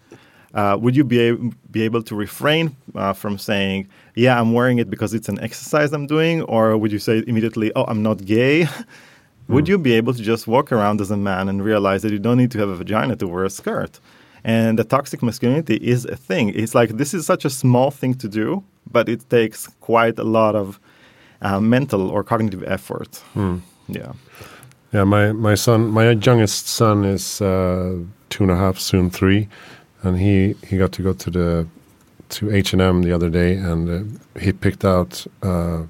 uh, 0.54 0.76
would 0.80 0.94
you 0.96 1.04
be, 1.04 1.28
a- 1.28 1.36
be 1.70 1.82
able 1.82 2.02
to 2.02 2.14
refrain 2.14 2.76
uh, 2.94 3.12
from 3.12 3.38
saying, 3.38 3.88
yeah, 4.14 4.38
I'm 4.40 4.52
wearing 4.52 4.78
it 4.78 4.88
because 4.90 5.14
it's 5.14 5.28
an 5.28 5.38
exercise 5.40 5.92
I'm 5.92 6.06
doing? 6.06 6.42
Or 6.42 6.76
would 6.76 6.92
you 6.92 6.98
say 6.98 7.22
immediately, 7.26 7.72
oh, 7.76 7.84
I'm 7.84 8.02
not 8.02 8.24
gay? 8.24 8.66
would 9.48 9.68
you 9.68 9.78
be 9.78 9.92
able 9.92 10.14
to 10.14 10.22
just 10.22 10.46
walk 10.46 10.72
around 10.72 11.00
as 11.00 11.10
a 11.10 11.16
man 11.16 11.48
and 11.48 11.64
realize 11.64 12.02
that 12.02 12.12
you 12.12 12.18
don't 12.18 12.38
need 12.38 12.50
to 12.52 12.58
have 12.58 12.68
a 12.68 12.76
vagina 12.76 13.16
to 13.16 13.26
wear 13.28 13.44
a 13.44 13.50
skirt? 13.50 13.98
And 14.44 14.78
the 14.78 14.84
toxic 14.84 15.22
masculinity 15.22 15.76
is 15.76 16.04
a 16.04 16.16
thing. 16.16 16.48
It's 16.54 16.74
like 16.74 16.90
this 16.96 17.14
is 17.14 17.24
such 17.26 17.44
a 17.44 17.50
small 17.50 17.90
thing 17.90 18.14
to 18.14 18.28
do, 18.28 18.64
but 18.90 19.08
it 19.08 19.28
takes 19.30 19.68
quite 19.80 20.18
a 20.18 20.24
lot 20.24 20.54
of 20.56 20.80
uh, 21.42 21.60
mental 21.60 22.08
or 22.10 22.24
cognitive 22.24 22.64
effort. 22.66 23.22
Yeah. 23.88 24.12
Yeah, 24.92 25.04
my 25.04 25.32
my 25.32 25.54
son, 25.56 25.88
my 25.90 26.10
youngest 26.10 26.68
son 26.68 27.04
is 27.04 27.40
uh, 27.40 27.96
two 28.28 28.44
and 28.44 28.50
a 28.52 28.56
half, 28.56 28.78
soon 28.78 29.10
three, 29.10 29.48
and 30.02 30.18
he 30.18 30.54
he 30.66 30.76
got 30.78 30.92
to 30.92 31.02
go 31.02 31.12
to 31.14 31.30
the 31.30 31.66
to 32.30 32.50
H 32.50 32.72
and 32.72 32.82
M 32.82 33.02
the 33.02 33.12
other 33.12 33.30
day, 33.30 33.54
and 33.54 33.88
uh, 33.88 34.40
he 34.40 34.52
picked 34.52 34.84
out 34.84 35.26
uh, 35.42 35.82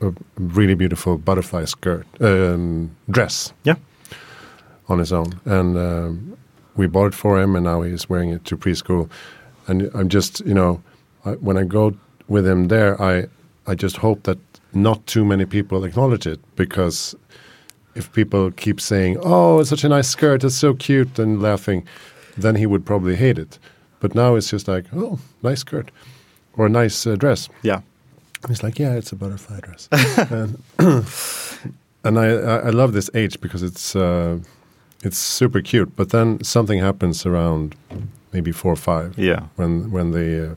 a 0.00 0.12
really 0.36 0.74
beautiful 0.74 1.18
butterfly 1.18 1.64
skirt 1.66 2.06
um, 2.20 2.90
dress. 3.10 3.52
Yeah. 3.64 3.76
on 4.88 4.98
his 4.98 5.12
own, 5.12 5.40
and 5.46 5.76
um, 5.78 6.36
we 6.76 6.86
bought 6.86 7.06
it 7.06 7.14
for 7.14 7.40
him, 7.40 7.56
and 7.56 7.64
now 7.64 7.82
he's 7.82 8.08
wearing 8.10 8.30
it 8.30 8.44
to 8.44 8.56
preschool. 8.56 9.08
And 9.66 9.90
I'm 9.94 10.08
just, 10.10 10.40
you 10.46 10.52
know, 10.54 10.82
I, 11.24 11.30
when 11.40 11.56
I 11.56 11.64
go 11.64 11.94
with 12.28 12.46
him 12.46 12.68
there, 12.68 13.00
I 13.00 13.26
I 13.66 13.74
just 13.74 13.96
hope 13.96 14.22
that 14.24 14.38
not 14.74 15.06
too 15.06 15.24
many 15.24 15.46
people 15.46 15.84
acknowledge 15.84 16.26
it 16.26 16.40
because 16.56 17.16
if 17.94 18.10
people 18.12 18.50
keep 18.50 18.80
saying, 18.80 19.18
"Oh, 19.22 19.60
it's 19.60 19.70
such 19.70 19.84
a 19.84 19.88
nice 19.88 20.08
skirt, 20.08 20.44
it's 20.44 20.56
so 20.58 20.74
cute," 20.74 21.18
and 21.22 21.40
laughing, 21.42 21.86
then 22.36 22.56
he 22.56 22.66
would 22.66 22.84
probably 22.84 23.16
hate 23.16 23.38
it. 23.38 23.58
But 24.00 24.14
now 24.14 24.36
it's 24.36 24.50
just 24.50 24.68
like, 24.68 24.84
"Oh, 24.94 25.18
nice 25.42 25.60
skirt," 25.60 25.90
or 26.56 26.66
a 26.66 26.68
nice 26.68 27.06
uh, 27.06 27.16
dress. 27.16 27.48
Yeah. 27.62 27.80
He's 28.48 28.62
like, 28.62 28.78
yeah, 28.78 28.92
it's 28.98 29.10
a 29.12 29.16
butterfly 29.16 29.60
dress. 29.60 29.88
and 30.30 30.58
and 32.04 32.18
I, 32.18 32.26
I 32.26 32.56
I 32.66 32.70
love 32.70 32.92
this 32.92 33.08
age 33.14 33.40
because 33.40 33.62
it's 33.62 33.96
uh, 33.96 34.38
it's 35.02 35.16
super 35.18 35.62
cute. 35.62 35.96
But 35.96 36.10
then 36.10 36.38
something 36.44 36.78
happens 36.80 37.26
around 37.26 37.74
maybe 38.32 38.52
four 38.52 38.72
or 38.72 38.76
five 38.76 39.18
Yeah. 39.18 39.40
when 39.56 39.90
when 39.92 40.10
they 40.12 40.40
uh, 40.40 40.54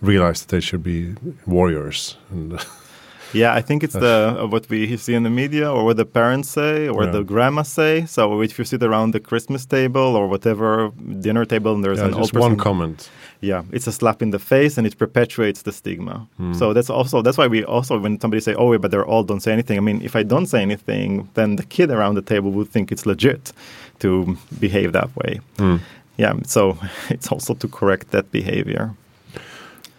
realize 0.00 0.40
that 0.40 0.48
they 0.48 0.60
should 0.60 0.82
be 0.82 1.14
warriors. 1.46 2.16
And 2.30 2.52
Yeah, 3.32 3.58
I 3.58 3.62
think 3.62 3.82
it's 3.82 3.94
the 3.94 4.36
uh, 4.40 4.46
what 4.46 4.68
we 4.70 4.96
see 4.96 5.14
in 5.14 5.22
the 5.22 5.30
media 5.30 5.70
or 5.70 5.84
what 5.84 5.96
the 5.96 6.04
parents 6.06 6.48
say 6.48 6.88
or 6.88 7.04
Yeah. 7.04 7.12
the 7.12 7.22
grandma 7.24 7.62
say. 7.62 8.06
So 8.06 8.40
if 8.42 8.58
you 8.58 8.64
sit 8.64 8.82
around 8.82 9.12
the 9.14 9.20
Christmas 9.20 9.66
table 9.66 10.16
or 10.16 10.26
whatever 10.28 10.90
dinner 11.20 11.44
table 11.44 11.74
and 11.74 11.82
there's 11.84 11.98
yeah, 11.98 12.06
an 12.08 12.14
old 12.14 12.22
just 12.22 12.32
person, 12.34 12.50
one 12.50 12.56
comment. 12.58 13.10
yeah, 13.40 13.62
it's 13.72 13.86
a 13.86 13.92
slap 13.92 14.22
in 14.22 14.30
the 14.30 14.38
face 14.38 14.78
and 14.78 14.86
it 14.86 14.96
perpetuates 14.98 15.62
the 15.62 15.72
stigma. 15.72 16.26
Hmm. 16.38 16.54
So 16.54 16.72
that's 16.72 16.90
also 16.90 17.22
that's 17.22 17.36
why 17.38 17.48
we 17.48 17.64
also 17.64 17.98
when 17.98 18.18
somebody 18.20 18.40
say, 18.40 18.54
"Oh, 18.54 18.78
but 18.78 18.90
they're 18.90 19.06
all 19.12 19.24
don't 19.24 19.42
say 19.42 19.52
anything." 19.52 19.76
I 19.78 19.82
mean, 19.82 20.00
if 20.02 20.16
I 20.16 20.24
don't 20.24 20.46
say 20.46 20.62
anything, 20.62 21.28
then 21.34 21.56
the 21.56 21.64
kid 21.64 21.90
around 21.90 22.14
the 22.16 22.22
table 22.34 22.50
would 22.50 22.68
think 22.72 22.90
it's 22.92 23.04
legit 23.06 23.52
to 23.98 24.36
behave 24.60 24.92
that 24.92 25.08
way. 25.16 25.40
Hmm. 25.58 25.76
Yeah, 26.16 26.34
so 26.46 26.78
it's 27.10 27.28
also 27.32 27.54
to 27.54 27.68
correct 27.68 28.10
that 28.10 28.30
behavior. 28.32 28.90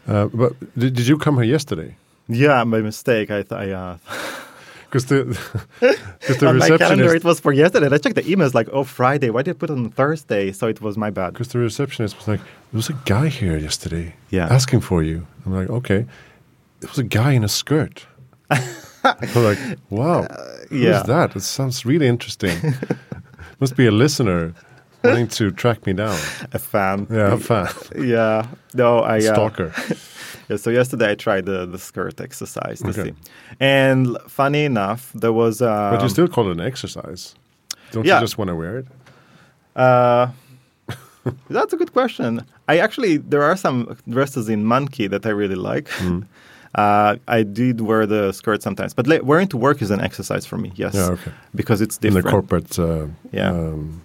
Uh, 0.07 0.25
but 0.33 0.53
did, 0.79 0.95
did 0.95 1.07
you 1.07 1.17
come 1.17 1.35
here 1.35 1.51
yesterday? 1.53 1.95
Yeah, 2.29 2.63
by 2.63 2.81
mistake, 2.81 3.31
I, 3.31 3.41
th- 3.43 3.51
I 3.51 3.71
uh, 3.71 3.97
Because 4.89 5.05
the 5.05 5.25
because 6.19 6.37
the 6.39 6.47
on 6.47 6.57
my 6.57 6.77
calendar 6.77 7.13
it 7.13 7.23
was 7.23 7.39
for 7.39 7.51
yesterday. 7.53 7.87
I 7.93 7.97
checked 7.99 8.15
the 8.15 8.23
emails 8.23 8.53
like, 8.55 8.69
oh, 8.71 8.83
Friday. 8.83 9.29
Why 9.29 9.43
did 9.43 9.55
I 9.55 9.57
put 9.59 9.69
it 9.69 9.73
on 9.73 9.89
Thursday? 9.91 10.51
So 10.51 10.67
it 10.67 10.81
was 10.81 10.97
my 10.97 11.11
bad. 11.11 11.33
because 11.33 11.49
the 11.49 11.59
receptionist 11.59 12.17
was 12.17 12.27
like, 12.27 12.39
there 12.39 12.77
was 12.77 12.89
a 12.89 12.97
guy 13.05 13.27
here 13.27 13.55
yesterday 13.57 14.15
Yeah. 14.31 14.47
asking 14.49 14.81
for 14.81 15.03
you. 15.03 15.27
I'm 15.45 15.53
like, 15.53 15.69
okay. 15.69 16.05
There 16.79 16.89
was 16.89 16.97
a 16.97 17.03
guy 17.03 17.33
in 17.33 17.43
a 17.43 17.47
skirt. 17.47 18.07
I'm 18.49 19.43
like, 19.43 19.59
wow, 19.91 20.25
who's 20.69 20.81
yeah. 20.81 21.03
that? 21.03 21.35
It 21.35 21.41
sounds 21.41 21.85
really 21.85 22.07
interesting. 22.07 22.57
Must 23.59 23.75
be 23.75 23.85
a 23.85 23.91
listener 23.91 24.53
wanting 25.03 25.27
to 25.27 25.51
track 25.51 25.85
me 25.85 25.93
down. 25.93 26.17
A 26.51 26.59
fan. 26.59 27.05
Yeah, 27.11 27.33
a 27.33 27.37
fan, 27.37 27.67
Yeah. 27.95 28.47
No, 28.73 28.99
I. 28.99 29.17
Uh, 29.17 29.21
stalker. 29.21 29.73
Yeah, 30.49 30.57
so 30.57 30.69
yesterday 30.71 31.11
I 31.11 31.15
tried 31.15 31.45
the, 31.45 31.65
the 31.65 31.77
skirt 31.77 32.19
exercise 32.19 32.79
to 32.81 32.89
Okay. 32.89 33.03
see. 33.03 33.13
And 33.59 34.17
funny 34.27 34.65
enough, 34.65 35.11
there 35.13 35.31
was. 35.33 35.61
Um, 35.61 35.93
but 35.93 36.01
you 36.01 36.09
still 36.09 36.27
call 36.27 36.49
it 36.49 36.53
an 36.53 36.59
exercise. 36.61 37.35
Don't 37.91 38.05
yeah. 38.05 38.15
you 38.15 38.21
just 38.23 38.37
want 38.37 38.49
to 38.49 38.55
wear 38.55 38.79
it? 38.79 38.87
Uh, 39.75 40.27
that's 41.49 41.73
a 41.73 41.77
good 41.77 41.93
question. 41.93 42.41
I 42.67 42.79
actually 42.79 43.17
there 43.17 43.43
are 43.43 43.55
some 43.55 43.95
dresses 44.07 44.49
in 44.49 44.63
Monki 44.65 45.07
that 45.09 45.25
I 45.25 45.29
really 45.29 45.55
like. 45.55 45.87
Hmm. 45.89 46.21
Uh, 46.75 47.15
I 47.27 47.41
did 47.41 47.81
wear 47.81 48.05
the 48.05 48.31
skirt 48.31 48.61
sometimes, 48.61 48.93
but 48.93 49.07
la- 49.07 49.23
wearing 49.23 49.47
to 49.47 49.57
work 49.57 49.81
is 49.81 49.89
an 49.89 50.01
exercise 50.01 50.45
for 50.45 50.55
me. 50.55 50.71
Yes, 50.75 50.93
Yeah, 50.93 51.09
okay. 51.13 51.31
because 51.55 51.81
it's 51.81 51.97
different. 51.97 52.25
In 52.27 52.29
the 52.29 52.31
corporate 52.31 52.77
uh, 52.77 53.07
Yeah. 53.31 53.49
um, 53.49 54.03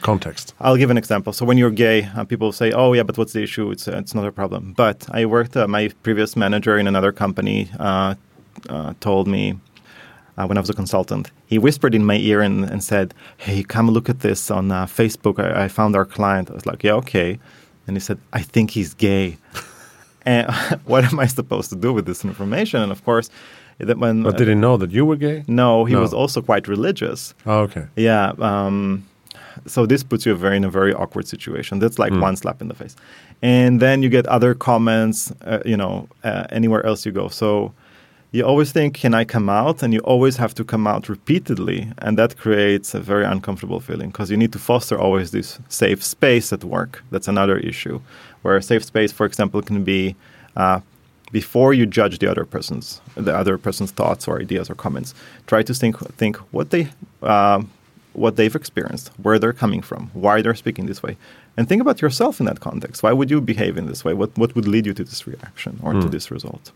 context. 0.00 0.54
I'll 0.60 0.76
give 0.76 0.90
an 0.90 0.98
example. 0.98 1.32
So 1.32 1.44
when 1.46 1.58
you're 1.58 1.70
gay, 1.70 2.08
uh, 2.16 2.24
people 2.24 2.52
say, 2.52 2.72
"Oh, 2.72 2.92
yeah, 2.94 3.02
but 3.04 3.16
what's 3.18 3.32
the 3.32 3.42
issue? 3.42 3.70
It's 3.72 3.88
uh, 3.88 3.98
it's 3.98 4.14
not 4.14 4.26
a 4.26 4.32
problem." 4.32 4.72
But 4.76 5.06
I 5.10 5.24
worked. 5.26 5.56
Uh, 5.56 5.66
my 5.68 5.90
previous 6.02 6.36
manager 6.36 6.78
in 6.78 6.86
another 6.86 7.12
company 7.12 7.68
uh, 7.78 8.14
uh, 8.68 8.94
told 9.00 9.26
me 9.26 9.54
uh, 10.38 10.46
when 10.46 10.56
I 10.58 10.60
was 10.60 10.70
a 10.70 10.74
consultant. 10.74 11.30
He 11.46 11.58
whispered 11.58 11.94
in 11.94 12.04
my 12.04 12.16
ear 12.16 12.40
and, 12.42 12.64
and 12.70 12.82
said, 12.82 13.14
"Hey, 13.36 13.62
come 13.62 13.90
look 13.90 14.08
at 14.08 14.20
this 14.20 14.50
on 14.50 14.70
uh, 14.70 14.86
Facebook. 14.86 15.38
I, 15.38 15.64
I 15.64 15.68
found 15.68 15.94
our 15.96 16.04
client." 16.06 16.50
I 16.50 16.54
was 16.54 16.66
like, 16.66 16.82
"Yeah, 16.84 16.94
okay." 17.02 17.38
And 17.86 17.96
he 17.96 18.00
said, 18.00 18.18
"I 18.32 18.42
think 18.42 18.70
he's 18.70 18.94
gay." 18.94 19.36
and 20.26 20.50
what 20.84 21.04
am 21.04 21.18
I 21.20 21.26
supposed 21.28 21.70
to 21.70 21.76
do 21.76 21.92
with 21.92 22.06
this 22.06 22.24
information? 22.24 22.80
And 22.82 22.92
of 22.92 23.04
course, 23.04 23.30
that 23.78 23.98
when 23.98 24.22
But 24.22 24.36
did 24.36 24.48
he 24.48 24.54
know 24.54 24.76
that 24.78 24.90
you 24.92 25.04
were 25.06 25.16
gay? 25.16 25.42
no, 25.48 25.84
he 25.84 25.94
No. 25.94 26.00
was 26.00 26.12
also 26.14 26.40
quite 26.42 26.68
religious. 26.68 27.34
Oh, 27.46 27.60
okay. 27.66 27.86
Yeah. 27.96 28.32
Um, 28.38 29.02
so 29.66 29.86
this 29.86 30.02
puts 30.02 30.26
you 30.26 30.34
very 30.34 30.56
in 30.56 30.64
a 30.64 30.70
very 30.70 30.92
awkward 30.94 31.26
situation. 31.26 31.78
That's 31.78 31.98
like 31.98 32.12
one 32.12 32.36
slap 32.36 32.60
in 32.60 32.68
the 32.68 32.74
face, 32.74 32.96
and 33.42 33.80
then 33.80 34.02
you 34.02 34.08
get 34.08 34.26
other 34.26 34.54
comments. 34.54 35.32
Uh, 35.42 35.60
you 35.64 35.76
know, 35.76 36.08
uh, 36.24 36.44
anywhere 36.50 36.84
else 36.86 37.06
you 37.06 37.12
go. 37.12 37.28
So 37.28 37.72
you 38.32 38.44
always 38.44 38.72
think, 38.72 38.94
"Can 38.94 39.14
I 39.14 39.24
come 39.24 39.48
out?" 39.48 39.82
And 39.82 39.92
you 39.92 40.00
always 40.00 40.36
have 40.36 40.54
to 40.54 40.64
come 40.64 40.86
out 40.86 41.08
repeatedly, 41.08 41.92
and 41.98 42.18
that 42.18 42.36
creates 42.36 42.94
a 42.94 43.00
very 43.00 43.24
uncomfortable 43.24 43.80
feeling 43.80 44.10
because 44.10 44.30
you 44.30 44.36
need 44.36 44.52
to 44.52 44.58
foster 44.58 44.98
always 44.98 45.30
this 45.30 45.58
safe 45.68 46.02
space 46.02 46.52
at 46.52 46.64
work. 46.64 47.02
That's 47.10 47.28
another 47.28 47.58
issue, 47.58 48.00
where 48.42 48.56
a 48.56 48.62
safe 48.62 48.84
space, 48.84 49.12
for 49.12 49.26
example, 49.26 49.62
can 49.62 49.84
be. 49.84 50.14
Uh, 50.56 50.80
before 51.32 51.72
you 51.72 51.86
judge 51.86 52.18
the 52.18 52.30
other 52.30 52.44
person's 52.44 53.00
the 53.14 53.34
other 53.34 53.56
person's 53.56 53.90
thoughts 53.90 54.28
or 54.28 54.38
ideas 54.38 54.68
or 54.68 54.74
comments, 54.74 55.14
try 55.46 55.62
to 55.62 55.72
think 55.72 55.98
think 56.18 56.36
what 56.52 56.68
they 56.68 56.88
um, 57.22 57.70
what 58.14 58.36
they've 58.36 58.54
experienced, 58.54 59.10
where 59.22 59.38
they're 59.38 59.52
coming 59.52 59.82
from, 59.82 60.10
why 60.12 60.42
they're 60.42 60.54
speaking 60.54 60.86
this 60.86 61.02
way, 61.02 61.16
and 61.56 61.68
think 61.68 61.80
about 61.80 62.00
yourself 62.02 62.40
in 62.40 62.46
that 62.46 62.60
context. 62.60 63.02
Why 63.02 63.12
would 63.12 63.30
you 63.30 63.40
behave 63.40 63.76
in 63.76 63.86
this 63.86 64.04
way? 64.04 64.14
What 64.14 64.36
what 64.36 64.54
would 64.54 64.68
lead 64.68 64.86
you 64.86 64.94
to 64.94 65.04
this 65.04 65.26
reaction 65.26 65.78
or 65.82 65.92
to 65.94 66.08
this 66.08 66.30
result? 66.30 66.72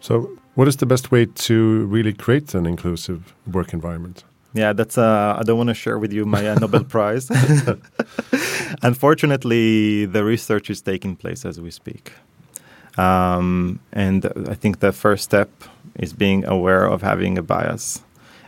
So, 0.00 0.28
what 0.54 0.68
is 0.68 0.76
the 0.76 0.86
best 0.86 1.10
way 1.10 1.24
to 1.24 1.86
really 1.86 2.12
create 2.12 2.54
an 2.54 2.66
inclusive 2.66 3.34
work 3.50 3.72
environment? 3.72 4.24
Yeah, 4.52 4.72
that's. 4.72 4.98
Uh, 4.98 5.36
I 5.38 5.42
don't 5.42 5.56
want 5.56 5.68
to 5.68 5.74
share 5.74 5.98
with 5.98 6.12
you 6.12 6.24
my 6.26 6.46
uh, 6.46 6.54
Nobel 6.60 6.84
Prize. 6.94 7.30
Unfortunately, 8.82 10.04
the 10.04 10.22
research 10.22 10.68
is 10.68 10.80
taking 10.82 11.16
place 11.16 11.44
as 11.44 11.60
we 11.60 11.70
speak, 11.70 12.12
um, 12.98 13.80
and 13.92 14.26
I 14.48 14.54
think 14.54 14.80
the 14.80 14.92
first 14.92 15.24
step 15.24 15.50
is 15.98 16.12
being 16.12 16.44
aware 16.46 16.86
of 16.86 17.02
having 17.02 17.38
a 17.38 17.42
bias. 17.42 18.02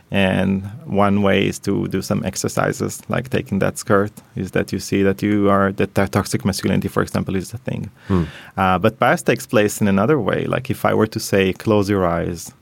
And 0.09 0.63
one 0.85 1.21
way 1.21 1.47
is 1.47 1.59
to 1.59 1.87
do 1.89 2.01
some 2.01 2.23
exercises, 2.23 3.01
like 3.09 3.29
taking 3.29 3.59
that 3.59 3.77
skirt, 3.77 4.11
is 4.37 4.51
that 4.51 4.71
you 4.71 4.79
see 4.79 5.03
that 5.03 5.21
you 5.21 5.49
are 5.49 5.73
that, 5.73 6.11
toxic 6.13 6.45
masculinity, 6.45 6.87
for 6.87 7.03
example, 7.03 7.35
is 7.35 7.53
a 7.53 7.57
thing. 7.57 7.89
Uh, 8.57 8.79
but 8.79 8.99
bias 8.99 9.21
takes 9.21 9.45
place 9.45 9.81
in 9.81 9.87
another 9.89 10.17
way. 10.19 10.45
Like 10.45 10.69
if 10.69 10.85
I 10.85 10.93
were 10.93 11.07
to 11.07 11.19
say, 11.19 11.51
close 11.51 11.89
your 11.89 12.05
eyes 12.07 12.53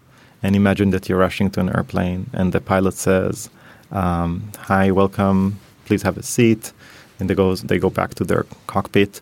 and 0.41 0.55
imagine 0.55 0.89
that 0.89 1.07
you're 1.07 1.19
rushing 1.19 1.51
to 1.51 1.59
an 1.59 1.69
airplane 1.69 2.29
and 2.33 2.51
the 2.51 2.61
pilot 2.61 2.95
says, 2.95 3.49
um, 3.91 4.51
"Hi, 4.67 4.89
welcome. 4.91 5.59
Please 5.85 6.01
have 6.03 6.17
a 6.17 6.23
seat." 6.23 6.73
And 7.19 7.29
they 7.29 7.35
go 7.35 7.55
they 7.55 7.77
go 7.79 7.89
back 7.91 8.15
to 8.15 8.23
their 8.25 8.45
cockpit, 8.65 9.21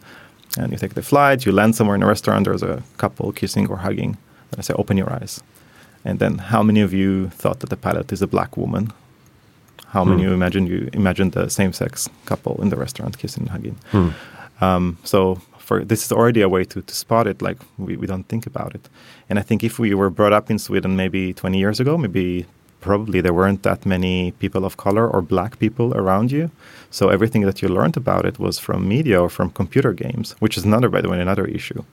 and 0.57 0.71
you 0.71 0.77
take 0.77 0.93
the 0.93 1.01
flight. 1.01 1.45
You 1.45 1.51
land 1.51 1.75
somewhere 1.75 1.95
in 1.97 2.03
a 2.03 2.07
restaurant. 2.07 2.45
There's 2.45 2.63
a 2.63 2.81
couple 2.97 3.31
kissing 3.33 3.67
or 3.69 3.77
hugging. 3.77 4.17
And 4.51 4.59
I 4.59 4.61
say, 4.61 4.73
"Open 4.75 4.97
your 4.97 5.11
eyes." 5.11 5.41
And 6.05 6.19
then, 6.19 6.37
how 6.37 6.63
many 6.63 6.81
of 6.81 6.93
you 6.93 7.29
thought 7.29 7.59
that 7.59 7.69
the 7.69 7.77
pilot 7.77 8.11
is 8.11 8.21
a 8.21 8.27
black 8.27 8.57
woman? 8.57 8.91
How 9.87 10.03
many 10.03 10.21
Hmm. 10.23 10.27
you 10.29 10.33
imagine 10.33 10.67
you 10.67 10.89
imagine 10.93 11.29
the 11.31 11.49
same-sex 11.49 12.09
couple 12.25 12.61
in 12.61 12.69
the 12.69 12.75
restaurant 12.75 13.17
kissing 13.17 13.43
and 13.43 13.51
hugging? 13.51 13.75
Hmm. 13.91 14.09
Um, 14.63 14.97
so 15.03 15.41
for 15.57 15.83
this 15.85 16.05
is 16.05 16.11
already 16.11 16.41
a 16.41 16.49
way 16.49 16.63
to, 16.65 16.81
to 16.81 16.93
spot 16.95 17.27
it. 17.27 17.41
Like 17.41 17.57
we, 17.77 17.95
we 17.97 18.07
don't 18.07 18.27
think 18.27 18.45
about 18.45 18.75
it. 18.75 18.89
And 19.29 19.39
I 19.39 19.41
think 19.43 19.63
if 19.63 19.79
we 19.79 19.93
were 19.93 20.09
brought 20.09 20.33
up 20.33 20.49
in 20.51 20.59
Sweden 20.59 20.95
maybe 20.95 21.33
20 21.33 21.57
years 21.57 21.79
ago, 21.79 21.97
maybe 21.97 22.45
probably 22.81 23.21
there 23.21 23.33
weren't 23.33 23.63
that 23.63 23.85
many 23.85 24.31
people 24.39 24.65
of 24.65 24.75
color 24.75 25.07
or 25.07 25.21
black 25.21 25.57
people 25.59 25.93
around 25.95 26.31
you. 26.31 26.49
So 26.91 27.07
everything 27.09 27.45
that 27.45 27.61
you 27.61 27.69
learned 27.69 27.95
about 27.97 28.25
it 28.25 28.39
was 28.39 28.59
from 28.59 28.87
media 28.87 29.21
or 29.21 29.29
from 29.29 29.51
computer 29.51 29.93
games, 29.93 30.35
which 30.39 30.57
is 30.57 30.65
another, 30.65 30.89
by 30.89 31.01
the 31.01 31.09
way, 31.09 31.21
another 31.21 31.45
issue. 31.45 31.83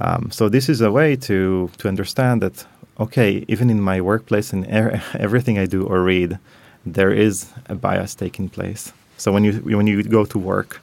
Um, 0.00 0.30
so 0.30 0.48
this 0.48 0.68
is 0.68 0.80
a 0.80 0.90
way 0.90 1.16
to 1.16 1.70
to 1.78 1.88
understand 1.88 2.42
that 2.42 2.66
okay, 3.02 3.44
even 3.48 3.70
in 3.70 3.80
my 3.80 4.00
workplace 4.00 4.52
and 4.54 4.66
er- 4.66 5.02
everything 5.26 5.58
I 5.58 5.66
do 5.66 5.80
or 5.86 6.02
read, 6.02 6.38
there 6.86 7.12
is 7.26 7.46
a 7.68 7.74
bias 7.74 8.14
taking 8.14 8.48
place. 8.48 8.92
So 9.16 9.32
when 9.32 9.44
you 9.44 9.52
when 9.78 9.86
you 9.86 10.02
go 10.18 10.24
to 10.24 10.38
work, 10.38 10.80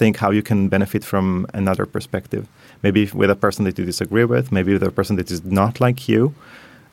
think 0.00 0.16
how 0.16 0.30
you 0.32 0.42
can 0.42 0.68
benefit 0.68 1.04
from 1.04 1.46
another 1.54 1.86
perspective. 1.86 2.44
Maybe 2.82 3.02
with 3.14 3.30
a 3.30 3.36
person 3.36 3.64
that 3.64 3.78
you 3.78 3.84
disagree 3.86 4.24
with, 4.24 4.50
maybe 4.52 4.72
with 4.72 4.82
a 4.82 4.90
person 4.90 5.16
that 5.16 5.30
is 5.30 5.40
not 5.44 5.80
like 5.80 6.08
you. 6.12 6.32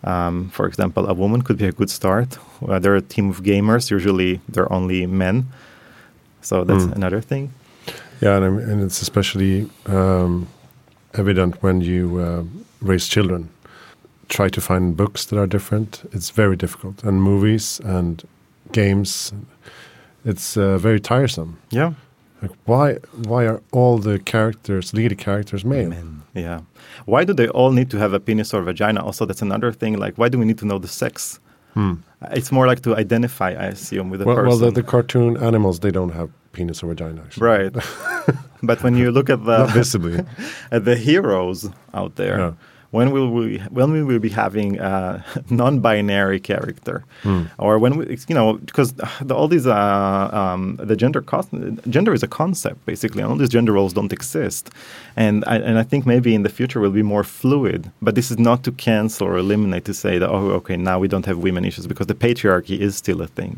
Um, 0.03 0.49
for 0.49 0.65
example, 0.67 1.07
a 1.07 1.13
woman 1.13 1.41
could 1.41 1.57
be 1.57 1.67
a 1.67 1.71
good 1.71 1.89
start. 1.89 2.37
Uh, 2.67 2.79
they're 2.79 2.95
a 2.95 3.01
team 3.15 3.29
of 3.29 3.41
gamers. 3.41 3.91
Usually, 3.91 4.39
they're 4.51 4.71
only 4.73 5.05
men. 5.07 5.45
So 6.41 6.63
that's 6.63 6.85
Mm. 6.85 6.95
another 6.95 7.21
thing. 7.21 7.49
Yeah, 8.21 8.37
and, 8.37 8.59
and 8.69 8.81
it's 8.83 9.01
especially 9.01 9.67
um, 9.87 10.47
evident 11.13 11.55
when 11.63 11.81
you 11.81 12.17
uh, 12.19 12.43
raise 12.81 13.07
children. 13.07 13.49
Try 14.27 14.49
to 14.49 14.61
find 14.61 14.95
books 14.97 15.25
that 15.25 15.37
are 15.39 15.47
different. 15.47 16.03
It's 16.11 16.29
very 16.29 16.55
difficult, 16.55 17.03
and 17.03 17.21
movies 17.21 17.79
and 17.83 18.23
games. 18.71 19.33
It's 20.23 20.57
uh, 20.57 20.77
very 20.77 20.99
tiresome. 20.99 21.57
Yeah. 21.69 21.93
Like 22.41 22.51
why? 22.65 22.93
Why 23.27 23.45
are 23.45 23.61
all 23.71 23.97
the 23.97 24.19
characters, 24.19 24.93
lead 24.93 25.17
characters, 25.17 25.63
male? 25.63 25.89
Men. 25.89 26.23
Yeah. 26.33 26.61
Why 27.05 27.23
do 27.23 27.33
they 27.33 27.47
all 27.49 27.71
need 27.71 27.89
to 27.91 27.97
have 27.97 28.13
a 28.13 28.19
penis 28.19 28.53
or 28.53 28.61
vagina? 28.61 29.03
Also, 29.03 29.25
that's 29.25 29.41
another 29.41 29.71
thing. 29.71 29.97
Like, 29.97 30.17
why 30.17 30.29
do 30.29 30.37
we 30.37 30.45
need 30.45 30.57
to 30.59 30.65
know 30.65 30.79
the 30.79 30.87
sex? 30.87 31.39
Hmm. 31.73 31.95
It's 32.31 32.51
more 32.51 32.67
like 32.67 32.81
to 32.83 32.95
identify, 32.95 33.49
I 33.49 33.65
assume, 33.65 34.09
with 34.09 34.21
a 34.21 34.25
Well, 34.25 34.43
well 34.45 34.57
the, 34.57 34.71
the 34.71 34.83
cartoon 34.83 35.37
animals 35.37 35.79
they 35.79 35.91
don't 35.91 36.11
have 36.11 36.29
penis 36.53 36.83
or 36.83 36.87
vagina. 36.87 37.21
Actually. 37.21 37.47
right. 37.47 37.73
but 38.63 38.81
when 38.81 38.95
you 38.95 39.11
look 39.11 39.29
at 39.29 39.43
the 39.45 39.65
visibly. 39.65 40.23
at 40.71 40.85
the 40.85 40.95
heroes 40.95 41.69
out 41.93 42.15
there, 42.15 42.39
Yeah. 42.39 42.53
When 42.97 43.07
will 43.15 43.29
we 43.37 43.47
when 43.77 43.89
we 43.95 44.01
will 44.09 44.19
be 44.27 44.33
having 44.45 44.71
a 44.91 45.23
non-binary 45.61 46.39
character, 46.51 46.97
Hmm. 47.23 47.43
or 47.65 47.73
when 47.83 47.91
we, 47.97 48.03
you 48.29 48.35
know, 48.39 48.47
because 48.69 48.89
the, 49.27 49.33
all 49.39 49.47
these 49.55 49.67
uh, 49.67 50.29
um, 50.41 50.61
the 50.91 50.95
gender 51.03 51.21
cost, 51.31 51.49
gender 51.95 52.13
is 52.17 52.23
a 52.23 52.27
concept 52.41 52.79
basically, 52.91 53.21
and 53.23 53.29
all 53.31 53.37
these 53.43 53.53
gender 53.57 53.73
roles 53.77 53.93
don't 53.93 54.13
exist, 54.19 54.63
and 55.25 55.35
I, 55.53 55.55
and 55.69 55.75
I 55.83 55.85
think 55.91 56.05
maybe 56.05 56.29
in 56.37 56.43
the 56.47 56.53
future 56.59 56.79
will 56.83 56.95
be 57.01 57.03
more 57.15 57.23
fluid. 57.39 57.81
But 58.05 58.13
this 58.15 58.27
is 58.31 58.37
not 58.49 58.59
to 58.65 58.71
cancel 58.87 59.27
or 59.27 59.37
eliminate 59.45 59.83
to 59.85 59.93
say 59.93 60.13
that 60.21 60.29
oh 60.35 60.51
okay 60.59 60.77
now 60.77 60.97
we 61.03 61.07
don't 61.13 61.25
have 61.31 61.37
women 61.47 61.63
issues 61.65 61.85
because 61.87 62.07
the 62.13 62.19
patriarchy 62.27 62.77
is 62.87 62.93
still 63.03 63.21
a 63.21 63.27
thing. 63.39 63.53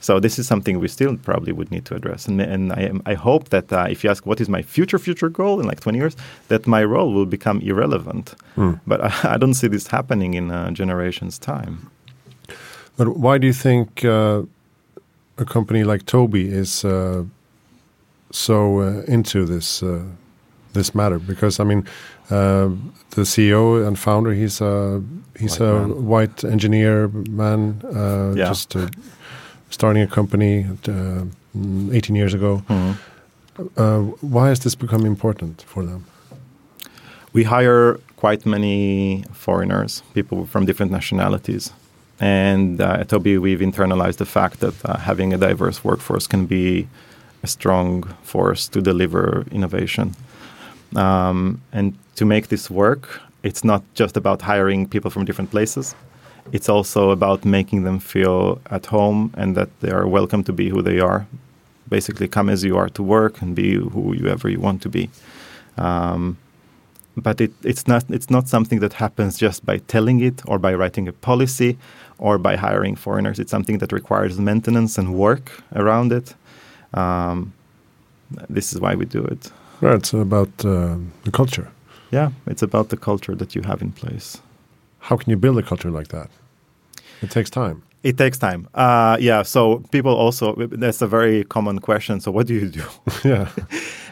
So 0.00 0.20
this 0.20 0.38
is 0.38 0.46
something 0.46 0.78
we 0.80 0.88
still 0.88 1.16
probably 1.16 1.52
would 1.52 1.70
need 1.70 1.84
to 1.86 1.94
address, 1.94 2.28
and, 2.28 2.40
and 2.40 2.72
I, 2.72 2.92
I 3.12 3.14
hope 3.14 3.48
that 3.48 3.72
uh, 3.72 3.86
if 3.90 4.04
you 4.04 4.10
ask 4.10 4.24
what 4.26 4.40
is 4.40 4.48
my 4.48 4.62
future 4.62 4.98
future 4.98 5.28
goal 5.28 5.60
in 5.60 5.66
like 5.66 5.80
20 5.80 5.98
years, 5.98 6.16
that 6.48 6.66
my 6.66 6.84
role 6.84 7.12
will 7.12 7.26
become 7.26 7.60
irrelevant. 7.60 8.34
Hmm. 8.54 8.74
But 8.86 9.00
I, 9.00 9.10
I 9.34 9.38
don't 9.38 9.54
see 9.54 9.68
this 9.68 9.88
happening 9.88 10.34
in 10.34 10.50
a 10.50 10.70
generation's 10.72 11.38
time. 11.38 11.90
But 12.96 13.16
why 13.16 13.38
do 13.38 13.46
you 13.46 13.52
think 13.52 14.04
uh, 14.04 14.42
a 15.38 15.44
company 15.44 15.84
like 15.84 16.04
Tobii 16.06 16.50
is 16.52 16.84
uh, 16.84 17.24
so 18.30 18.80
uh, 18.80 19.02
into 19.06 19.44
this 19.46 19.82
uh, 19.82 20.02
this 20.72 20.94
matter? 20.94 21.18
Because 21.18 21.60
I 21.60 21.64
mean, 21.64 21.84
uh, 22.30 22.68
the 23.10 23.22
CEO 23.22 23.86
and 23.86 23.98
founder, 23.98 24.32
he's 24.32 24.60
a 24.60 25.02
he's 25.38 25.58
White 25.60 25.68
a 25.68 25.72
man. 25.88 26.06
white 26.06 26.44
engineer 26.44 27.08
man, 27.30 27.80
uh, 27.94 28.34
Yeah. 28.36 28.48
just 28.48 28.74
uh, 28.76 28.88
starting 29.70 30.02
a 30.02 30.06
company 30.06 30.66
uh, 30.88 31.24
18 31.92 32.16
years 32.16 32.34
ago. 32.34 32.62
Uh, 33.76 34.00
why 34.20 34.48
has 34.48 34.60
this 34.60 34.74
become 34.74 35.04
important 35.04 35.62
for 35.62 35.84
them? 35.84 36.04
We 37.32 37.44
hire 37.44 37.98
quite 38.16 38.46
many 38.46 39.24
foreigners, 39.32 40.02
people 40.14 40.46
from 40.46 40.64
different 40.64 40.92
nationalities. 40.92 41.72
And 42.20 42.80
uh, 42.80 42.98
at 43.00 43.08
Tobii, 43.08 43.38
we've 43.40 43.60
internalized 43.60 44.16
the 44.16 44.26
fact 44.26 44.60
that 44.60 44.74
uh, 44.84 44.96
having 44.96 45.32
a 45.32 45.38
diverse 45.38 45.84
workforce 45.84 46.26
can 46.26 46.46
be 46.46 46.88
a 47.42 47.46
strong 47.46 48.02
force 48.22 48.68
to 48.68 48.80
deliver 48.80 49.44
innovation. 49.52 50.14
Um, 50.96 51.60
and 51.72 51.94
to 52.16 52.24
make 52.24 52.48
this 52.48 52.70
work, 52.70 53.20
it's 53.42 53.62
not 53.62 53.82
just 53.94 54.16
about 54.16 54.42
hiring 54.42 54.88
people 54.88 55.10
from 55.10 55.24
different 55.24 55.50
places. 55.50 55.94
It's 56.52 56.68
also 56.68 57.10
about 57.10 57.44
making 57.44 57.84
them 57.84 57.98
feel 57.98 58.60
at 58.70 58.86
home 58.86 59.32
and 59.36 59.56
that 59.56 59.68
they 59.80 59.90
are 59.90 60.06
welcome 60.06 60.44
to 60.44 60.52
be 60.52 60.68
who 60.68 60.82
they 60.82 61.00
are. 61.00 61.26
Basically, 61.88 62.28
come 62.28 62.48
as 62.48 62.64
you 62.64 62.76
are 62.76 62.88
to 62.90 63.02
work 63.02 63.40
and 63.42 63.54
be 63.54 63.74
who 63.74 64.14
you 64.14 64.28
ever 64.28 64.48
you 64.48 64.60
want 64.60 64.82
to 64.82 64.88
be. 64.88 65.08
Um, 65.76 66.36
but 67.16 67.40
it, 67.40 67.52
it's 67.62 67.86
not 67.86 68.04
it's 68.08 68.30
not 68.30 68.48
something 68.48 68.80
that 68.80 68.92
happens 68.94 69.38
just 69.38 69.64
by 69.64 69.78
telling 69.78 70.20
it 70.20 70.42
or 70.46 70.58
by 70.58 70.74
writing 70.74 71.08
a 71.08 71.12
policy 71.12 71.76
or 72.18 72.38
by 72.38 72.56
hiring 72.56 72.96
foreigners. 72.96 73.38
It's 73.38 73.50
something 73.50 73.78
that 73.78 73.92
requires 73.92 74.38
maintenance 74.38 74.98
and 74.98 75.14
work 75.14 75.62
around 75.74 76.12
it. 76.12 76.34
Um, 76.94 77.52
this 78.48 78.72
is 78.72 78.80
why 78.80 78.94
we 78.94 79.04
do 79.04 79.24
it. 79.24 79.50
Well, 79.80 79.94
it's 79.94 80.12
about 80.12 80.64
uh, 80.64 80.96
the 81.24 81.30
culture. 81.30 81.70
Yeah, 82.10 82.30
it's 82.46 82.62
about 82.62 82.88
the 82.88 82.96
culture 82.96 83.34
that 83.34 83.54
you 83.54 83.62
have 83.62 83.82
in 83.82 83.92
place. 83.92 84.40
How 84.98 85.16
can 85.16 85.30
you 85.30 85.36
build 85.36 85.58
a 85.58 85.62
culture 85.62 85.90
like 85.90 86.08
that? 86.08 86.30
It 87.22 87.30
takes 87.30 87.50
time. 87.50 87.82
It 88.04 88.16
takes 88.16 88.38
time. 88.38 88.68
Uh, 88.74 89.16
yeah. 89.20 89.42
So 89.42 89.82
people 89.90 90.14
also 90.14 90.54
that's 90.54 91.02
a 91.02 91.06
very 91.06 91.44
common 91.44 91.80
question. 91.80 92.20
So 92.20 92.30
what 92.30 92.46
do 92.46 92.54
you 92.54 92.68
do? 92.68 92.84
yeah. 93.24 93.48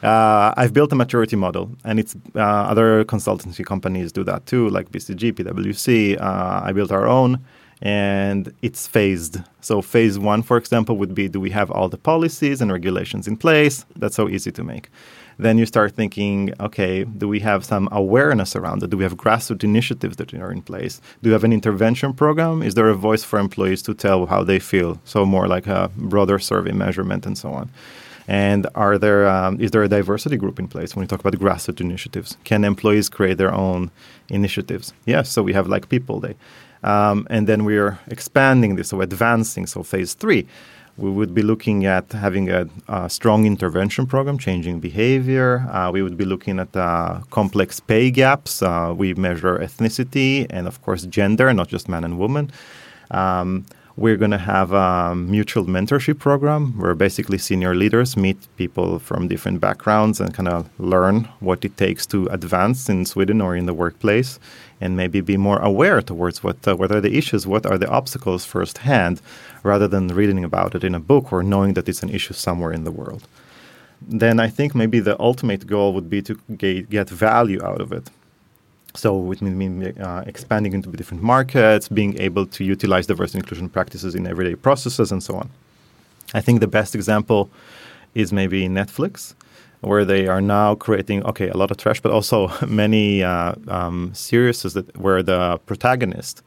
Uh, 0.03 0.53
I've 0.59 0.75
built 0.75 0.92
a 0.92 0.94
maturity 0.94 1.37
model, 1.37 1.70
and 1.83 1.99
it's 1.99 2.14
uh, 2.37 2.38
other 2.38 3.03
consultancy 3.07 3.64
companies 3.64 4.12
do 4.12 4.22
that 4.25 4.44
too, 4.44 4.68
like 4.68 4.92
BCG, 4.92 5.33
PwC. 5.33 6.20
Uh, 6.20 6.61
I 6.62 6.72
built 6.72 6.92
our 6.92 7.09
own, 7.09 7.40
and 7.81 8.53
it's 8.61 8.87
phased. 8.87 9.38
So 9.62 9.81
phase 9.81 10.18
one, 10.18 10.42
for 10.42 10.59
example, 10.59 10.99
would 10.99 11.14
be: 11.14 11.29
Do 11.29 11.40
we 11.40 11.51
have 11.51 11.70
all 11.70 11.88
the 11.88 11.96
policies 11.96 12.61
and 12.61 12.70
regulations 12.70 13.27
in 13.27 13.38
place? 13.38 13.87
That's 13.96 14.14
so 14.14 14.29
easy 14.29 14.53
to 14.53 14.62
make. 14.62 14.90
Then 15.38 15.59
you 15.59 15.66
start 15.66 15.92
thinking, 15.92 16.53
okay, 16.61 17.05
do 17.05 17.29
we 17.29 17.40
have 17.40 17.64
some 17.64 17.88
awareness 17.92 18.57
around 18.57 18.83
it? 18.83 18.90
Do 18.90 18.96
we 18.96 19.05
have 19.05 19.16
grassroots 19.16 19.64
initiatives 19.64 20.16
that 20.16 20.33
are 20.35 20.53
in 20.53 20.62
place? 20.62 21.01
Do 21.22 21.29
we 21.29 21.33
have 21.33 21.44
an 21.44 21.53
intervention 21.53 22.14
program? 22.14 22.62
Is 22.62 22.75
there 22.75 22.88
a 22.88 22.94
voice 22.94 23.22
for 23.22 23.38
employees 23.38 23.83
to 23.83 23.94
tell 23.94 24.27
how 24.27 24.44
they 24.44 24.59
feel? 24.59 24.99
So 25.05 25.27
more 25.27 25.46
like 25.46 25.66
a 25.66 25.90
broader 25.96 26.38
survey 26.38 26.72
measurement 26.72 27.27
and 27.27 27.37
so 27.37 27.51
on. 27.51 27.70
And 28.29 28.66
are 28.75 28.99
there 28.99 29.29
um, 29.29 29.61
is 29.61 29.70
there 29.70 29.85
a 29.85 29.88
diversity 29.88 30.37
group 30.37 30.59
in 30.59 30.66
place 30.66 30.96
when 30.96 31.05
you 31.05 31.07
talk 31.07 31.20
about 31.20 31.35
grassroots 31.35 31.81
initiatives? 31.81 32.37
Can 32.44 32.64
employees 32.64 33.09
create 33.09 33.38
their 33.38 33.55
own 33.55 33.90
initiatives? 34.29 34.92
Yes. 35.05 35.31
So 35.31 35.42
we 35.42 35.53
have 35.53 35.68
like 35.68 35.88
People 35.88 36.18
Day, 36.20 36.35
um, 36.83 37.27
and 37.31 37.46
then 37.46 37.64
we 37.64 37.79
are 37.79 38.01
expanding 38.09 38.75
this, 38.77 38.88
so 38.88 39.01
advancing. 39.01 39.66
So 39.66 39.85
phase 39.85 40.14
three, 40.14 40.46
we 40.99 41.11
would 41.11 41.35
be 41.35 41.43
looking 41.43 41.85
at 41.85 42.11
having 42.13 42.51
a, 42.51 42.67
a 42.89 43.11
strong 43.11 43.45
intervention 43.45 44.07
program, 44.07 44.39
changing 44.39 44.81
behavior. 44.81 45.67
Uh, 45.71 45.91
we 45.93 46.03
would 46.03 46.17
be 46.17 46.25
looking 46.25 46.59
at 46.59 46.75
uh, 46.75 47.21
complex 47.31 47.81
pay 47.81 48.11
gaps. 48.11 48.63
Uh, 48.63 48.95
we 48.97 49.13
measure 49.15 49.59
ethnicity 49.59 50.47
and, 50.51 50.67
of 50.67 50.81
course, 50.83 51.03
gender, 51.07 51.53
not 51.53 51.69
just 51.69 51.89
man 51.89 52.05
and 52.05 52.19
woman. 52.19 52.51
Um, 53.11 53.67
we're 53.97 54.17
going 54.19 54.31
to 54.31 54.39
have 54.39 54.73
a 54.73 55.15
mutual 55.15 55.65
mentorship 55.65 56.19
program 56.19 56.79
where 56.79 56.95
basically 56.95 57.39
senior 57.39 57.75
leaders 57.75 58.15
meet 58.15 58.37
people 58.57 58.99
from 58.99 59.27
different 59.27 59.59
backgrounds 59.59 60.21
and 60.21 60.35
kind 60.35 60.49
of 60.49 60.69
learn 60.79 61.25
what 61.41 61.65
it 61.65 61.75
takes 61.79 62.05
to 62.05 62.27
advance 62.27 62.91
in 62.91 63.07
Sweden 63.07 63.41
or 63.41 63.57
in 63.57 63.65
the 63.65 63.73
workplace 63.73 64.39
and 64.83 64.99
maybe 64.99 65.23
be 65.23 65.39
more 65.39 65.59
aware 65.61 66.03
towards 66.03 66.45
what, 66.45 66.69
uh, 66.69 66.77
what 66.77 66.93
are 66.93 67.01
the 67.01 67.17
issues, 67.17 67.47
what 67.47 67.65
are 67.65 67.79
the 67.79 67.89
obstacles 67.89 68.45
firsthand, 68.45 69.23
rather 69.63 69.89
than 69.89 70.09
reading 70.09 70.45
about 70.45 70.75
it 70.75 70.85
in 70.85 70.95
a 70.95 71.01
book 71.01 71.33
or 71.33 71.43
knowing 71.43 71.73
that 71.73 71.89
it's 71.89 72.03
an 72.03 72.11
issue 72.11 72.35
somewhere 72.35 72.73
in 72.73 72.85
the 72.85 72.91
world. 72.91 73.27
Then 74.03 74.39
I 74.39 74.49
think 74.49 74.75
maybe 74.75 75.01
the 75.01 75.19
ultimate 75.19 75.67
goal 75.67 75.95
would 75.95 76.11
be 76.11 76.21
to 76.21 76.35
get 76.59 77.09
value 77.09 77.63
out 77.65 77.81
of 77.81 77.93
it. 77.93 78.11
So 78.97 79.31
it 79.33 79.43
means 79.43 79.99
uh, 79.99 80.25
expanding 80.27 80.73
into 80.73 80.91
different 80.91 81.23
markets, 81.23 81.89
being 81.89 82.19
able 82.19 82.47
to 82.47 82.65
utilize 82.65 83.07
diversity 83.07 83.39
inclusion 83.39 83.69
practices 83.69 84.15
in 84.15 84.27
everyday 84.27 84.57
processes, 84.57 85.13
and 85.13 85.23
so 85.23 85.37
on. 85.37 85.51
I 86.35 86.41
think 86.41 86.61
the 86.61 86.67
best 86.67 86.95
example 86.95 87.51
is 88.15 88.33
maybe 88.33 88.69
Netflix, 88.69 89.35
where 89.81 90.05
they 90.05 90.27
are 90.27 90.41
now 90.41 90.75
creating 90.75 91.25
okay 91.25 91.49
a 91.49 91.57
lot 91.57 91.71
of 91.71 91.77
trash, 91.77 92.01
but 92.01 92.11
also 92.11 92.51
many 92.67 93.23
uh, 93.23 93.55
um, 93.69 94.13
series 94.15 94.63
that 94.63 94.97
where 94.97 95.23
the 95.23 95.59
protagonist 95.67 96.43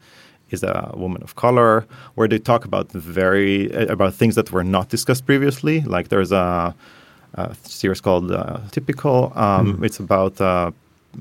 is 0.50 0.62
a 0.64 0.92
woman 0.96 1.22
of 1.22 1.36
color, 1.36 1.86
where 2.16 2.28
they 2.28 2.38
talk 2.38 2.64
about 2.64 2.90
very 2.92 3.72
uh, 3.72 3.86
about 3.86 4.14
things 4.14 4.34
that 4.34 4.50
were 4.50 4.64
not 4.64 4.88
discussed 4.88 5.24
previously. 5.24 5.80
Like 5.82 6.08
there's 6.08 6.32
a, 6.32 6.74
a 7.34 7.54
series 7.62 8.00
called 8.00 8.32
uh, 8.32 8.58
Typical. 8.72 9.32
Um, 9.36 9.78
mm. 9.78 9.84
It's 9.84 10.00
about 10.00 10.40
a 10.40 10.72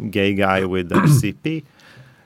gay 0.09 0.33
guy 0.33 0.65
with 0.65 0.91
a 0.91 0.95
CP. 1.21 1.63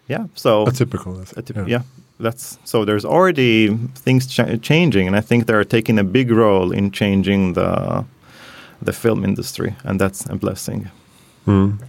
Yeah, 0.08 0.28
so 0.36 0.66
a 0.68 0.72
typical. 0.72 1.20
A 1.20 1.44
yeah. 1.56 1.66
yeah. 1.66 1.82
that's 2.20 2.58
so. 2.66 2.86
There's 2.86 3.06
already 3.06 3.76
things 3.96 4.28
ch- 4.28 4.62
changing, 4.62 5.08
and 5.08 5.16
I 5.16 5.22
think 5.22 5.46
they're 5.46 5.64
taking 5.64 6.00
a 6.00 6.04
big 6.04 6.32
role 6.32 6.72
in 6.72 6.92
changing 6.92 7.54
the 7.54 8.06
the 8.82 8.94
film 8.94 9.24
industry, 9.24 9.76
and 9.84 10.00
that's 10.00 10.26
a 10.30 10.36
blessing. 10.36 10.90
Mm. 11.48 11.80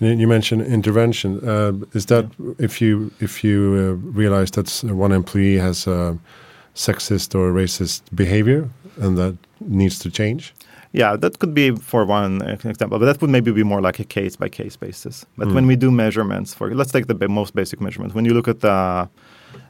You 0.00 0.28
mentioned 0.28 0.62
intervention. 0.62 1.40
Uh, 1.46 1.72
is 1.92 2.06
that 2.06 2.26
if 2.58 2.80
you 2.80 3.10
if 3.20 3.42
you 3.42 3.58
uh, 3.74 4.18
realize 4.18 4.50
that 4.52 4.68
one 4.84 5.12
employee 5.12 5.58
has 5.58 5.86
a 5.86 6.16
sexist 6.74 7.34
or 7.34 7.52
racist 7.52 8.02
behavior 8.14 8.68
and 9.00 9.18
that 9.18 9.36
needs 9.60 9.98
to 9.98 10.10
change? 10.10 10.54
Yeah, 10.92 11.16
that 11.16 11.38
could 11.38 11.52
be 11.52 11.76
for 11.76 12.04
one 12.04 12.40
example, 12.42 12.98
but 12.98 13.04
that 13.04 13.20
would 13.20 13.30
maybe 13.30 13.52
be 13.52 13.62
more 13.62 13.80
like 13.80 13.98
a 13.98 14.04
case 14.04 14.36
by 14.36 14.48
case 14.48 14.76
basis. 14.76 15.26
But 15.36 15.48
mm. 15.48 15.54
when 15.54 15.66
we 15.66 15.76
do 15.76 15.90
measurements 15.90 16.54
for, 16.54 16.74
let's 16.74 16.92
take 16.92 17.06
the 17.06 17.28
most 17.28 17.54
basic 17.54 17.80
measurement. 17.80 18.14
When 18.14 18.24
you 18.24 18.32
look 18.32 18.48
at 18.48 18.60
the 18.60 19.08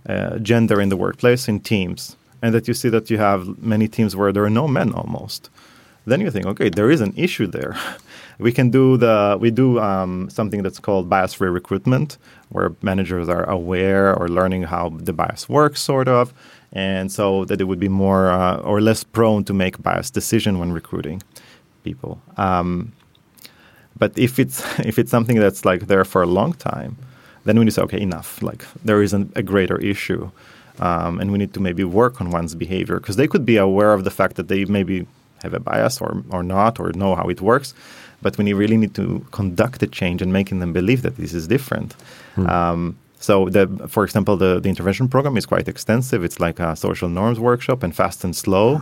uh, 0.08 0.38
gender 0.38 0.80
in 0.80 0.90
the 0.90 0.96
workplace 0.96 1.48
in 1.48 1.60
teams, 1.60 2.16
and 2.40 2.54
that 2.54 2.68
you 2.68 2.74
see 2.74 2.88
that 2.88 3.10
you 3.10 3.18
have 3.18 3.60
many 3.62 3.88
teams 3.88 4.14
where 4.14 4.32
there 4.32 4.44
are 4.44 4.50
no 4.50 4.68
men 4.68 4.92
almost, 4.92 5.50
then 6.06 6.20
you 6.20 6.30
think, 6.30 6.46
okay, 6.46 6.68
there 6.68 6.90
is 6.90 7.00
an 7.00 7.12
issue 7.16 7.46
there. 7.46 7.76
we 8.38 8.52
can 8.52 8.70
do 8.70 8.96
the 8.96 9.36
we 9.40 9.50
do 9.50 9.78
um, 9.80 10.30
something 10.30 10.62
that's 10.62 10.78
called 10.78 11.08
bias-free 11.08 11.48
recruitment, 11.48 12.16
where 12.50 12.72
managers 12.82 13.28
are 13.28 13.44
aware 13.44 14.14
or 14.14 14.28
learning 14.28 14.62
how 14.62 14.90
the 14.90 15.12
bias 15.12 15.48
works, 15.48 15.80
sort 15.80 16.08
of, 16.08 16.32
and 16.72 17.10
so 17.10 17.44
that 17.46 17.60
it 17.60 17.64
would 17.64 17.80
be 17.80 17.88
more 17.88 18.30
uh, 18.30 18.56
or 18.58 18.80
less 18.80 19.04
prone 19.04 19.44
to 19.44 19.54
make 19.54 19.82
biased 19.82 20.14
decision 20.14 20.58
when 20.58 20.72
recruiting 20.72 21.22
people. 21.84 22.20
Um, 22.36 22.92
but 23.98 24.16
if 24.18 24.38
it's 24.38 24.62
if 24.90 24.98
it's 24.98 25.10
something 25.10 25.38
that's 25.38 25.64
like 25.64 25.86
there 25.86 26.04
for 26.04 26.22
a 26.22 26.26
long 26.26 26.52
time, 26.54 26.96
then 27.44 27.58
we 27.58 27.64
need 27.64 27.70
to 27.70 27.74
say, 27.74 27.82
okay, 27.82 28.00
enough. 28.00 28.42
Like 28.42 28.64
there 28.84 29.02
isn't 29.02 29.32
a 29.36 29.42
greater 29.42 29.78
issue. 29.78 30.30
Um, 30.80 31.18
and 31.20 31.32
we 31.32 31.38
need 31.38 31.54
to 31.54 31.60
maybe 31.60 31.82
work 31.82 32.20
on 32.20 32.30
one's 32.30 32.54
behavior 32.54 33.00
because 33.00 33.16
they 33.16 33.26
could 33.26 33.44
be 33.44 33.56
aware 33.56 33.92
of 33.92 34.04
the 34.04 34.12
fact 34.12 34.36
that 34.36 34.46
they 34.46 34.64
maybe 34.64 35.06
have 35.42 35.52
a 35.52 35.58
bias 35.58 36.00
or, 36.00 36.22
or 36.30 36.44
not 36.44 36.78
or 36.78 36.92
know 36.92 37.16
how 37.16 37.28
it 37.28 37.40
works. 37.40 37.74
But 38.22 38.38
when 38.38 38.46
you 38.46 38.56
really 38.56 38.76
need 38.76 38.94
to 38.94 39.24
conduct 39.32 39.82
a 39.82 39.86
change 39.86 40.22
and 40.22 40.32
making 40.32 40.60
them 40.60 40.72
believe 40.72 41.02
that 41.02 41.16
this 41.16 41.34
is 41.34 41.48
different. 41.48 41.96
Mm. 42.36 42.48
Um, 42.48 42.98
so, 43.20 43.48
the, 43.48 43.66
for 43.88 44.04
example, 44.04 44.36
the, 44.36 44.60
the 44.60 44.68
intervention 44.68 45.08
program 45.08 45.36
is 45.36 45.44
quite 45.44 45.66
extensive. 45.66 46.22
It's 46.22 46.38
like 46.38 46.60
a 46.60 46.76
social 46.76 47.08
norms 47.08 47.40
workshop 47.40 47.82
and 47.82 47.94
fast 47.94 48.22
and 48.22 48.34
slow, 48.34 48.78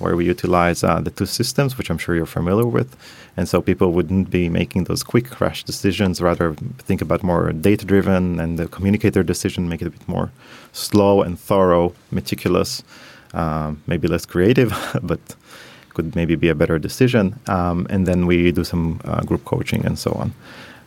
where 0.00 0.16
we 0.16 0.24
utilize 0.24 0.82
uh, 0.82 1.00
the 1.00 1.10
two 1.10 1.26
systems, 1.26 1.78
which 1.78 1.88
I'm 1.88 1.98
sure 1.98 2.16
you're 2.16 2.26
familiar 2.26 2.66
with. 2.66 2.96
And 3.36 3.48
so 3.48 3.62
people 3.62 3.92
wouldn't 3.92 4.28
be 4.28 4.48
making 4.48 4.84
those 4.84 5.04
quick 5.04 5.30
crash 5.30 5.62
decisions, 5.62 6.20
rather 6.20 6.54
think 6.78 7.00
about 7.00 7.22
more 7.22 7.52
data 7.52 7.84
driven 7.84 8.40
and 8.40 8.70
communicate 8.72 9.12
their 9.12 9.22
decision, 9.22 9.68
make 9.68 9.82
it 9.82 9.86
a 9.86 9.90
bit 9.90 10.08
more 10.08 10.32
slow 10.72 11.22
and 11.22 11.38
thorough, 11.38 11.94
meticulous, 12.10 12.82
um, 13.34 13.82
maybe 13.86 14.08
less 14.08 14.26
creative, 14.26 14.74
but 15.02 15.20
could 15.94 16.16
maybe 16.16 16.34
be 16.34 16.48
a 16.48 16.54
better 16.54 16.78
decision. 16.78 17.38
Um, 17.46 17.86
and 17.88 18.04
then 18.04 18.26
we 18.26 18.50
do 18.50 18.64
some 18.64 19.00
uh, 19.04 19.20
group 19.22 19.44
coaching 19.44 19.86
and 19.86 19.96
so 19.98 20.12
on. 20.12 20.34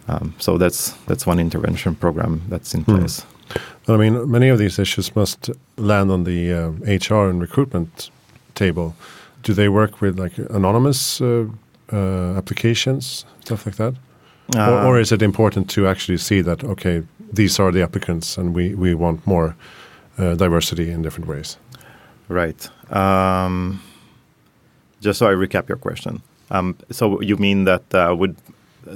Um, 0.10 0.34
so 0.40 0.58
that's 0.58 0.92
that's 1.06 1.28
one 1.28 1.40
intervention 1.40 1.96
program 1.96 2.42
that's 2.50 2.74
in 2.74 2.82
hmm. 2.82 2.98
place. 2.98 3.26
Well, 3.88 3.98
I 3.98 4.10
mean, 4.10 4.30
many 4.30 4.50
of 4.50 4.58
these 4.58 4.80
issues 4.80 5.16
must 5.16 5.50
land 5.78 6.12
on 6.12 6.24
the 6.24 6.54
uh, 6.54 6.70
HR 6.86 7.30
and 7.30 7.42
recruitment 7.42 8.10
table. 8.56 8.96
Do 9.44 9.54
they 9.54 9.70
work 9.70 10.02
with 10.02 10.20
like 10.20 10.38
anonymous 10.50 11.22
uh, 11.22 11.46
uh 11.92 12.38
applications, 12.38 13.26
stuff 13.42 13.66
like 13.66 13.76
that, 13.76 13.94
or, 14.56 14.88
or, 14.88 14.98
uh, 14.98 15.02
is 15.02 15.12
it 15.12 15.22
important 15.22 15.70
to 15.70 15.88
actually 15.88 16.18
see 16.18 16.42
that 16.42 16.64
okay, 16.64 17.04
these 17.34 17.60
are 17.60 17.72
the 17.72 17.84
applicants, 17.84 18.38
and 18.38 18.56
we 18.56 18.76
we 18.76 18.96
want 18.96 19.26
more 19.26 19.56
uh, 20.18 20.36
diversity 20.36 20.92
in 20.92 21.02
different 21.02 21.28
ways? 21.28 21.58
Right. 22.28 22.70
Um, 22.92 23.82
just 25.02 25.20
so 25.20 25.28
I 25.28 25.34
recap 25.34 25.68
your 25.68 25.78
question. 25.78 26.22
Um, 26.52 26.76
so 26.92 27.22
you 27.22 27.38
mean 27.38 27.66
that 27.66 27.94
uh, 27.94 28.16
would 28.18 28.36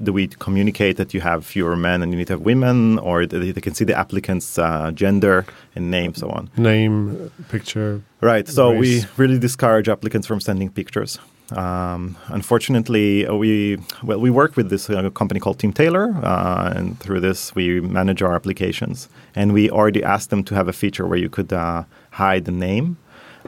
do 0.01 0.13
we 0.13 0.27
communicate 0.27 0.97
that 0.97 1.13
you 1.13 1.21
have 1.21 1.45
fewer 1.45 1.75
men 1.75 2.01
and 2.01 2.11
you 2.11 2.17
need 2.17 2.27
to 2.27 2.33
have 2.33 2.41
women, 2.41 2.99
or 2.99 3.25
they, 3.25 3.51
they 3.51 3.61
can 3.61 3.73
see 3.73 3.85
the 3.85 3.97
applicant's 3.97 4.57
uh, 4.57 4.91
gender 4.91 5.45
and 5.75 5.91
name, 5.91 6.13
so 6.13 6.29
on? 6.29 6.49
Name, 6.57 7.31
picture. 7.49 8.01
Right. 8.21 8.47
So 8.47 8.71
race. 8.71 8.79
we 8.79 9.09
really 9.17 9.39
discourage 9.39 9.89
applicants 9.89 10.27
from 10.27 10.39
sending 10.39 10.69
pictures. 10.69 11.19
Um, 11.51 12.17
unfortunately, 12.27 13.27
uh, 13.27 13.35
we 13.35 13.77
well 14.01 14.19
we 14.19 14.29
work 14.29 14.55
with 14.55 14.69
this 14.69 14.89
uh, 14.89 15.09
company 15.11 15.39
called 15.39 15.59
Teamtailor, 15.59 16.23
uh, 16.23 16.73
and 16.75 16.99
through 16.99 17.19
this 17.19 17.53
we 17.53 17.81
manage 17.81 18.21
our 18.21 18.33
applications. 18.33 19.09
And 19.35 19.53
we 19.53 19.69
already 19.69 20.03
asked 20.03 20.29
them 20.29 20.43
to 20.45 20.55
have 20.55 20.67
a 20.67 20.73
feature 20.73 21.05
where 21.05 21.19
you 21.19 21.29
could 21.29 21.51
uh, 21.53 21.83
hide 22.11 22.45
the 22.45 22.51
name 22.51 22.97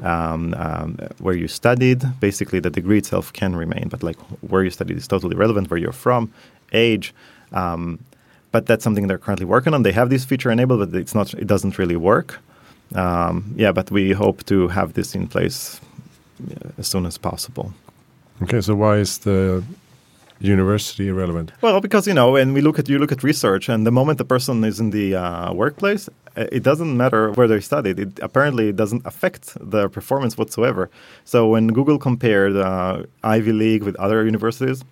um, 0.01 0.53
um, 0.57 0.97
where 1.19 1.35
you 1.35 1.47
studied. 1.47 2.03
Basically, 2.19 2.59
the 2.59 2.69
degree 2.69 2.97
itself 2.97 3.31
can 3.33 3.55
remain, 3.55 3.89
but 3.89 4.03
like 4.03 4.17
where 4.41 4.63
you 4.63 4.69
studied 4.69 4.97
is 4.97 5.07
totally 5.07 5.35
relevant. 5.35 5.69
Where 5.69 5.79
you're 5.79 5.91
from, 5.91 6.31
age. 6.73 7.13
Um, 7.51 7.99
but 8.51 8.65
that's 8.65 8.83
something 8.83 9.07
they're 9.07 9.17
currently 9.17 9.45
working 9.45 9.73
on. 9.73 9.83
They 9.83 9.91
have 9.91 10.09
this 10.09 10.23
feature 10.23 10.49
enabled, 10.51 10.79
but 10.91 10.99
it's 10.99 11.15
not. 11.15 11.33
It 11.33 11.47
doesn't 11.47 11.77
really 11.77 11.97
work. 11.97 12.39
Um, 12.93 13.53
yeah, 13.57 13.71
but 13.71 13.91
we 13.91 14.11
hope 14.11 14.45
to 14.45 14.67
have 14.69 14.93
this 14.93 15.15
in 15.15 15.27
place 15.27 15.81
as 16.77 16.87
soon 16.87 17.05
as 17.05 17.17
possible. 17.17 17.73
Okay, 18.43 18.61
so 18.61 18.75
why 18.75 18.97
is 18.97 19.19
the 19.19 19.63
university 20.39 21.09
relevant? 21.11 21.51
Well, 21.61 21.81
because 21.81 22.07
you 22.07 22.13
know, 22.13 22.31
when 22.31 22.53
we 22.53 22.61
look 22.61 22.79
at 22.79 22.89
you 22.89 22.99
look 22.99 23.11
at 23.11 23.23
research, 23.23 23.69
and 23.69 23.85
the 23.85 23.91
moment 23.91 24.17
the 24.17 24.25
person 24.25 24.63
is 24.63 24.79
in 24.79 24.89
the 24.91 25.15
uh, 25.15 25.53
workplace, 25.53 26.09
it 26.35 26.63
doesn't 26.63 26.97
matter 26.97 27.31
where 27.31 27.47
they 27.47 27.59
studied. 27.59 27.99
It 27.99 28.19
apparently 28.21 28.71
doesn't 28.71 29.05
affect 29.05 29.57
their 29.59 29.89
performance 29.89 30.37
whatsoever. 30.37 30.89
So 31.23 31.47
when 31.47 31.67
Google 31.67 31.97
compared 31.97 32.55
uh, 32.55 33.03
Ivy 33.23 33.53
League 33.53 33.83
with 33.83 33.95
other 33.95 34.25
universities, 34.25 34.83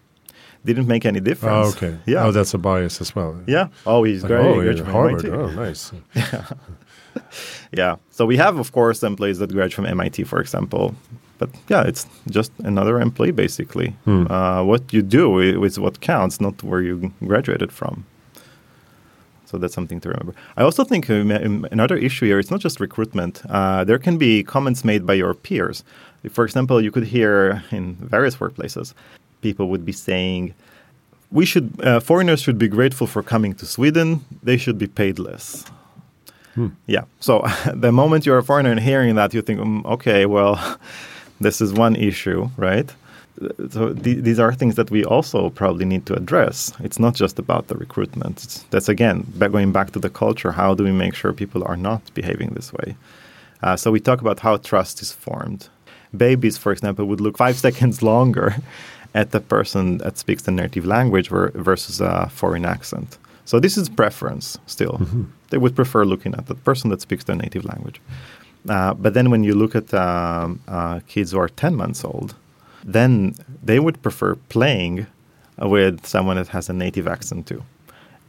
didn't 0.66 0.88
make 0.88 1.06
any 1.06 1.20
difference. 1.20 1.68
Oh, 1.68 1.70
okay. 1.78 1.98
Yeah. 2.06 2.26
Oh, 2.26 2.32
that's 2.32 2.54
a 2.54 2.58
bias 2.58 3.02
as 3.02 3.16
well. 3.16 3.38
Yeah. 3.48 3.68
Oh, 3.86 4.04
he's 4.04 4.24
like, 4.24 4.30
great. 4.30 4.46
Oh, 4.46 4.62
he's 4.62 4.80
Harvard. 4.80 5.26
Oh, 5.26 5.48
nice. 5.52 5.92
yeah. 6.16 6.46
yeah. 7.72 7.96
So 8.12 8.26
we 8.26 8.38
have, 8.38 8.58
of 8.58 8.72
course, 8.72 9.04
employees 9.04 9.40
that 9.40 9.52
graduate 9.52 9.74
from 9.74 9.86
MIT, 9.86 10.24
for 10.24 10.40
example. 10.40 10.96
But 11.44 11.60
yeah, 11.68 11.84
it's 11.90 12.08
just 12.30 12.52
another 12.60 13.02
employee, 13.02 13.32
basically. 13.32 13.90
Hmm. 14.06 14.32
Uh, 14.32 14.64
what 14.64 14.94
you 14.94 15.02
do 15.02 15.40
is 15.40 15.78
what 15.78 16.00
counts, 16.00 16.40
not 16.40 16.64
where 16.64 16.82
you 16.82 17.12
graduated 17.20 17.72
from. 17.72 18.06
So 19.46 19.58
that's 19.58 19.74
something 19.74 20.00
to 20.02 20.10
remember. 20.10 20.34
I 20.58 20.64
also 20.64 20.84
think 20.84 21.10
um, 21.10 21.32
um, 21.32 21.68
another 21.72 21.98
issue 21.98 22.26
here, 22.26 22.40
it's 22.40 22.50
not 22.50 22.62
just 22.62 22.80
recruitment. 22.80 23.42
Uh, 23.50 23.84
there 23.84 24.00
can 24.00 24.18
be 24.18 24.44
comments 24.44 24.86
made 24.86 25.06
by 25.06 25.16
your 25.16 25.34
peers. 25.34 25.84
For 26.30 26.46
example, 26.46 26.82
you 26.82 26.92
could 26.92 27.06
hear 27.06 27.62
in 27.72 27.96
various 27.96 28.38
workplaces, 28.38 28.94
people 29.42 29.68
would 29.68 29.86
be 29.86 29.92
saying, 29.92 30.54
we 31.30 31.46
should, 31.46 31.68
uh, 31.84 32.00
foreigners 32.00 32.42
should 32.42 32.58
be 32.58 32.70
grateful 32.70 33.08
for 33.08 33.22
coming 33.22 33.54
to 33.56 33.66
Sweden. 33.66 34.24
They 34.44 34.58
should 34.58 34.78
be 34.78 34.88
paid 34.88 35.20
less. 35.20 35.66
Hmm. 36.56 36.70
Yeah. 36.88 37.04
So 37.20 37.44
the 37.76 37.92
moment 37.92 38.26
you're 38.26 38.38
a 38.38 38.44
foreigner 38.44 38.72
and 38.72 38.80
hearing 38.80 39.16
that, 39.16 39.34
you 39.34 39.42
think, 39.42 39.60
um, 39.60 39.86
okay, 39.86 40.26
well, 40.26 40.56
this 41.40 41.62
is 41.62 41.74
one 41.74 41.96
issue, 41.96 42.50
right? 42.58 42.90
so 43.70 43.94
th- 43.94 44.24
these 44.24 44.40
are 44.40 44.54
things 44.54 44.76
that 44.76 44.92
we 44.92 45.04
also 45.04 45.50
probably 45.50 45.86
need 45.86 46.06
to 46.06 46.16
address. 46.16 46.72
It's 46.80 47.00
not 47.00 47.16
just 47.16 47.40
about 47.40 47.68
the 47.68 47.76
recruitment. 47.76 48.44
It's, 48.44 48.64
that's 48.70 48.90
again 48.90 49.26
going 49.40 49.72
back 49.72 49.92
to 49.92 50.00
the 50.00 50.10
culture. 50.10 50.52
How 50.52 50.76
do 50.76 50.84
we 50.84 50.92
make 50.92 51.16
sure 51.16 51.34
people 51.34 51.64
are 51.66 51.78
not 51.78 52.02
behaving 52.14 52.50
this 52.50 52.72
way? 52.74 52.96
Uh, 53.62 53.76
so 53.76 53.92
we 53.92 54.00
talk 54.00 54.22
about 54.22 54.40
how 54.40 54.58
trust 54.58 55.02
is 55.02 55.12
formed. 55.12 55.70
Babies, 56.16 56.58
for 56.58 56.72
example, 56.72 57.06
would 57.06 57.22
look 57.22 57.38
five 57.38 57.58
seconds 57.68 58.02
longer 58.04 58.56
at 59.16 59.32
the 59.32 59.40
person 59.40 60.00
that 60.00 60.18
speaks 60.18 60.44
the 60.44 60.52
native 60.52 60.86
language 60.86 61.30
versus 61.30 62.02
a 62.02 62.30
foreign 62.30 62.66
accent. 62.66 63.18
So 63.46 63.60
this 63.60 63.78
is 63.78 63.90
preference 63.90 64.58
still. 64.68 64.94
Mm-hmm. 64.94 65.24
They 65.50 65.58
would 65.58 65.76
prefer 65.76 66.06
looking 66.06 66.34
at 66.36 66.48
the 66.48 66.56
person 66.56 66.90
that 66.90 67.02
speaks 67.02 67.26
their 67.26 67.36
native 67.36 67.66
language. 67.66 68.02
Uh, 68.70 68.94
but 68.94 69.14
then 69.14 69.30
when 69.30 69.44
you 69.44 69.54
look 69.56 69.76
at 69.76 69.94
um, 69.94 70.60
uh, 70.68 71.00
kids 71.08 71.32
who 71.32 71.40
are 71.40 71.50
10 71.50 71.76
months 71.76 72.04
old, 72.06 72.34
then 72.86 73.36
they 73.66 73.80
would 73.80 74.02
prefer 74.02 74.36
playing 74.50 75.06
with 75.60 76.06
someone 76.06 76.38
that 76.38 76.48
has 76.50 76.70
a 76.70 76.74
native 76.74 77.08
accent 77.08 77.48
too. 77.48 77.64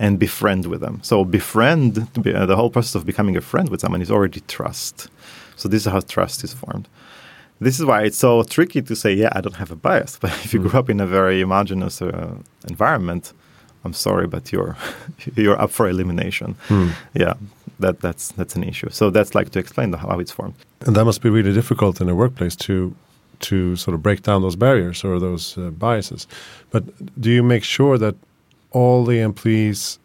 and 0.01 0.19
befriend 0.19 0.67
with 0.67 0.81
them. 0.81 0.99
So 1.03 1.25
befriend, 1.25 2.13
to 2.15 2.21
be, 2.21 2.35
uh, 2.35 2.47
the 2.47 2.57
whole 2.57 2.69
process 2.71 2.97
of 2.97 3.05
becoming 3.07 3.37
a 3.37 3.41
friend 3.41 3.69
with 3.69 3.81
someone 3.81 4.03
is 4.03 4.11
already 4.11 4.41
trust. 4.49 5.09
So 5.57 5.69
this 5.69 5.87
is 5.87 5.93
how 5.93 6.01
trust 6.01 6.43
is 6.45 6.53
formed. 6.53 6.89
This 7.61 7.79
is 7.79 7.85
why 7.87 8.03
it's 8.03 8.19
so 8.19 8.43
tricky 8.43 8.83
to 8.83 8.97
say, 8.97 9.13
yeah, 9.15 9.29
I 9.37 9.41
don't 9.41 9.55
have 9.57 9.71
a 9.71 9.77
bias. 9.77 10.19
But 10.23 10.33
if 10.45 10.53
you 10.53 10.61
Mm. 10.61 10.71
grew 10.71 10.79
up 10.81 10.91
in 10.91 11.01
a 11.01 11.07
very 11.07 11.41
homogenous 11.43 12.03
uh, 12.03 12.35
environment, 12.69 13.33
I'm 13.85 13.93
sorry, 13.95 14.27
but 14.27 14.51
you're 14.53 14.77
you're 15.37 15.61
up 15.65 15.71
for 15.71 15.89
elimination. 15.89 16.57
Hmm. 16.69 16.89
Yeah, 17.15 17.35
that 17.79 18.01
that's 18.01 18.33
that's 18.33 18.57
an 18.57 18.65
issue. 18.65 18.91
So 18.91 19.11
that's 19.11 19.35
like 19.35 19.51
to 19.51 19.59
explain 19.59 19.91
the, 19.91 19.99
how 19.99 20.19
it's 20.21 20.33
formed. 20.33 20.55
And 20.87 20.97
that 20.97 21.05
must 21.05 21.23
be 21.23 21.31
really 21.31 21.53
difficult 21.53 22.01
in 22.01 22.09
a 22.09 22.15
workplace 22.15 22.57
to 22.57 22.95
to 23.41 23.77
sort 23.77 23.95
of 23.95 24.03
break 24.03 24.23
down 24.23 24.43
those 24.43 24.57
barriers 24.57 25.05
or 25.05 25.19
those 25.19 25.59
uh, 25.59 25.71
biases. 25.71 26.27
But 26.71 26.85
do 27.21 27.31
you 27.31 27.43
make 27.43 27.65
sure 27.65 27.99
that 27.99 28.15
all 28.71 29.05
the 29.05 29.21
employees 29.21 29.99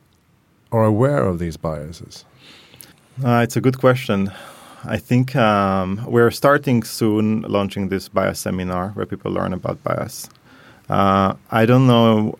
are 0.71 0.83
aware 0.83 1.23
of 1.25 1.39
these 1.39 1.57
biases? 1.57 2.25
Uh, 3.23 3.41
it's 3.43 3.57
a 3.57 3.61
good 3.61 3.77
question. 3.79 4.31
I 4.85 4.97
think 4.97 5.35
um, 5.35 6.05
we're 6.07 6.31
starting 6.31 6.83
soon 6.83 7.41
launching 7.41 7.89
this 7.89 8.07
bias 8.07 8.39
seminar 8.39 8.89
where 8.89 9.05
people 9.05 9.31
learn 9.31 9.53
about 9.53 9.83
bias. 9.83 10.29
Uh, 10.89 11.33
I 11.51 11.65
don't 11.65 11.85
know 11.85 12.37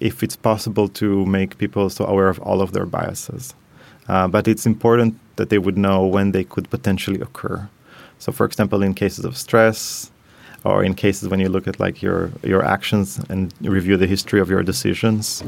if 0.00 0.22
it's 0.22 0.36
possible 0.36 0.88
to 0.88 1.26
make 1.26 1.58
people 1.58 1.88
so 1.90 2.04
aware 2.04 2.28
of 2.28 2.38
all 2.40 2.60
of 2.60 2.72
their 2.72 2.86
biases, 2.86 3.54
uh, 4.08 4.28
but 4.28 4.48
it's 4.48 4.66
important 4.66 5.14
that 5.36 5.48
they 5.48 5.58
would 5.58 5.78
know 5.78 6.04
when 6.06 6.32
they 6.32 6.44
could 6.44 6.68
potentially 6.70 7.20
occur. 7.20 7.68
So, 8.18 8.32
for 8.32 8.44
example, 8.44 8.82
in 8.82 8.94
cases 8.94 9.24
of 9.24 9.36
stress, 9.36 10.10
or 10.64 10.84
in 10.84 10.94
cases 10.94 11.28
when 11.28 11.40
you 11.40 11.48
look 11.48 11.66
at 11.66 11.80
like 11.80 12.02
your 12.02 12.30
your 12.42 12.62
actions 12.62 13.18
and 13.30 13.54
review 13.62 13.96
the 13.96 14.06
history 14.06 14.40
of 14.40 14.50
your 14.50 14.62
decisions, 14.62 15.42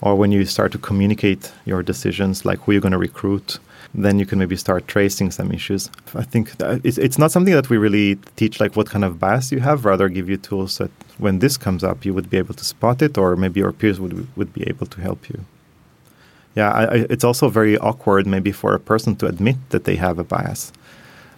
or 0.00 0.14
when 0.14 0.30
you 0.32 0.44
start 0.44 0.72
to 0.72 0.78
communicate 0.78 1.52
your 1.64 1.82
decisions, 1.82 2.44
like 2.44 2.58
who 2.60 2.72
you're 2.72 2.80
going 2.80 2.92
to 2.92 2.98
recruit, 2.98 3.58
then 3.94 4.18
you 4.18 4.26
can 4.26 4.38
maybe 4.38 4.56
start 4.56 4.86
tracing 4.86 5.30
some 5.30 5.50
issues. 5.52 5.90
I 6.14 6.22
think 6.22 6.54
it's, 6.60 6.98
it's 6.98 7.18
not 7.18 7.30
something 7.30 7.54
that 7.54 7.70
we 7.70 7.78
really 7.78 8.16
teach, 8.36 8.60
like 8.60 8.76
what 8.76 8.90
kind 8.90 9.04
of 9.04 9.18
bias 9.18 9.50
you 9.50 9.60
have. 9.60 9.84
Rather, 9.84 10.08
give 10.08 10.28
you 10.28 10.36
tools 10.36 10.78
that 10.78 10.90
when 11.16 11.38
this 11.38 11.56
comes 11.56 11.82
up, 11.82 12.04
you 12.04 12.12
would 12.12 12.28
be 12.28 12.36
able 12.36 12.54
to 12.54 12.64
spot 12.64 13.00
it, 13.00 13.16
or 13.16 13.36
maybe 13.36 13.60
your 13.60 13.72
peers 13.72 13.98
would 14.00 14.28
would 14.36 14.52
be 14.52 14.64
able 14.68 14.86
to 14.86 15.00
help 15.00 15.30
you. 15.30 15.44
Yeah, 16.58 16.72
I, 16.72 16.84
I, 16.84 17.06
it's 17.14 17.22
also 17.22 17.48
very 17.48 17.78
awkward 17.78 18.26
maybe 18.26 18.50
for 18.50 18.74
a 18.74 18.80
person 18.80 19.14
to 19.16 19.26
admit 19.26 19.56
that 19.70 19.84
they 19.84 19.94
have 19.96 20.18
a 20.18 20.24
bias. 20.24 20.72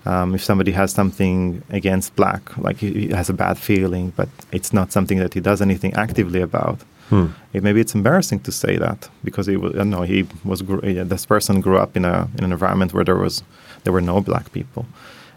Um, 0.06 0.35
if 0.35 0.42
somebody 0.42 0.72
has 0.72 0.92
something 0.92 1.62
against 1.68 2.16
black, 2.16 2.42
like 2.56 2.78
he, 2.78 3.09
has 3.09 3.28
a 3.28 3.35
bad 3.35 3.59
feeling, 3.59 4.14
but 4.16 4.30
it's 4.50 4.72
not 4.72 4.92
something 4.92 5.18
that 5.18 5.35
he 5.35 5.40
does 5.40 5.61
anything 5.61 5.92
actively 5.92 6.40
about. 6.40 6.78
Hmm. 7.11 7.26
It, 7.52 7.62
maybe 7.62 7.80
it's 7.83 7.94
embarrassing 7.94 8.40
to 8.40 8.52
say 8.52 8.78
that 8.78 9.11
because 9.22 9.46
he 9.46 9.56
was, 9.59 9.74
don't 9.74 9.90
know, 9.90 10.04
he 10.14 10.26
was 10.42 10.62
gr- 10.62 10.87
yeah, 10.87 11.04
this 11.04 11.26
person 11.26 11.61
grew 11.61 11.76
up 11.76 11.98
in 11.98 12.04
a 12.06 12.28
in 12.38 12.44
an 12.44 12.52
environment 12.52 12.94
where 12.94 13.04
there 13.04 13.20
was 13.24 13.42
there 13.85 13.92
were 13.92 14.06
no 14.12 14.22
black 14.22 14.52
people, 14.52 14.87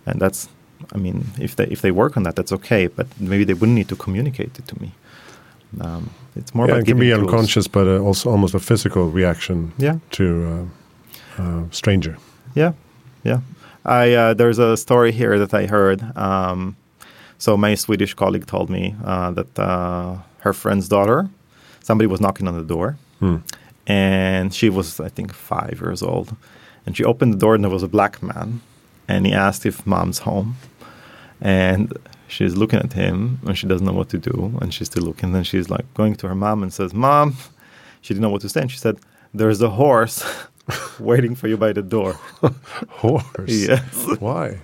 and 0.06 0.18
that's 0.22 0.48
I 0.96 0.98
mean 0.98 1.18
if 1.42 1.58
they 1.58 1.68
if 1.76 1.82
they 1.82 1.92
work 1.92 2.16
on 2.16 2.24
that 2.24 2.36
that's 2.38 2.54
okay, 2.54 2.88
but 2.88 3.08
maybe 3.20 3.44
they 3.44 3.58
wouldn't 3.60 3.78
need 3.80 3.90
to 3.90 3.98
communicate 3.98 4.54
it 4.60 4.66
to 4.70 4.76
me. 4.82 4.92
Um, 5.82 6.10
it's 6.36 6.54
more 6.54 6.66
Yeah, 6.68 6.74
about 6.74 6.82
it 6.84 6.88
can 6.88 7.00
be 7.00 7.10
tools. 7.10 7.22
unconscious, 7.24 7.68
but 7.68 7.88
uh, 7.88 8.00
also 8.00 8.30
almost 8.30 8.54
a 8.56 8.60
physical 8.60 9.10
reaction 9.10 9.72
Yeah, 9.78 9.98
to 10.12 10.68
uh, 11.38 11.42
uh, 11.42 11.64
stranger. 11.72 12.18
Yeah, 12.56 12.74
yeah. 13.24 13.40
I 13.86 14.14
uh, 14.14 14.34
there's 14.34 14.60
a 14.60 14.76
story 14.78 15.12
here 15.12 15.38
that 15.40 15.54
I 15.54 15.66
heard. 15.68 16.02
Um, 16.18 16.76
so 17.38 17.58
my 17.58 17.76
Swedish 17.76 18.14
colleague 18.14 18.46
told 18.46 18.70
me 18.70 18.96
uh, 19.06 19.32
that 19.32 19.60
uh, 19.60 20.16
her 20.40 20.54
friend's 20.54 20.88
daughter, 20.88 21.28
somebody 21.82 22.08
was 22.08 22.20
knocking 22.20 22.48
on 22.48 22.56
the 22.58 22.64
door, 22.76 22.96
Hmm. 23.20 23.38
and 23.88 24.54
she 24.54 24.70
was 24.70 25.00
I 25.00 25.10
think 25.10 25.34
five 25.34 25.80
years 25.82 26.02
old, 26.02 26.36
and 26.86 26.96
she 26.98 27.04
opened 27.06 27.34
the 27.34 27.38
door 27.40 27.56
and 27.56 27.64
there 27.64 27.72
was 27.74 27.84
a 27.84 27.88
black 27.88 28.22
man, 28.24 28.62
and 29.08 29.26
he 29.26 29.34
asked 29.34 29.66
if 29.66 29.86
mom's 29.86 30.20
home, 30.20 30.56
and 31.42 31.92
she's 32.34 32.56
looking 32.56 32.80
at 32.80 32.94
him 32.94 33.40
and 33.46 33.58
she 33.58 33.68
doesn't 33.68 33.86
know 33.86 33.94
what 33.94 34.10
to 34.10 34.18
do, 34.18 34.58
and 34.62 34.74
she's 34.74 34.88
still 34.88 35.04
looking. 35.04 35.34
and 35.36 35.46
she's 35.46 35.70
like 35.70 35.86
going 35.94 36.16
to 36.16 36.28
her 36.28 36.36
mom 36.36 36.64
and 36.64 36.74
says, 36.74 36.94
"Mom," 36.94 37.36
she 38.02 38.14
didn't 38.14 38.24
know 38.24 38.30
what 38.30 38.42
to 38.42 38.50
say, 38.50 38.62
and 38.62 38.72
she 38.72 38.78
said, 38.78 38.98
"There's 39.34 39.62
a 39.62 39.70
horse." 39.70 40.24
waiting 41.00 41.36
for 41.36 41.48
you 41.50 41.58
by 41.58 41.74
the 41.74 41.82
door. 41.82 42.14
Horse. 42.90 43.50
Yes. 43.50 44.08
Why? 44.20 44.60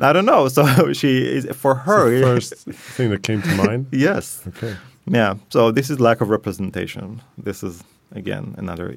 I 0.00 0.12
don't 0.14 0.24
know. 0.24 0.48
So 0.48 0.92
she 0.94 1.18
is 1.18 1.46
for 1.54 1.74
her. 1.74 2.10
The 2.10 2.22
first 2.34 2.54
thing 2.96 3.10
that 3.10 3.22
came 3.22 3.42
to 3.42 3.54
mind. 3.54 3.88
yes. 3.92 4.42
Okay. 4.48 4.74
Yeah. 5.06 5.34
So 5.50 5.70
this 5.70 5.90
is 5.90 6.00
lack 6.00 6.22
of 6.22 6.30
representation. 6.30 7.20
This 7.36 7.62
is 7.62 7.82
again 8.12 8.54
another 8.56 8.94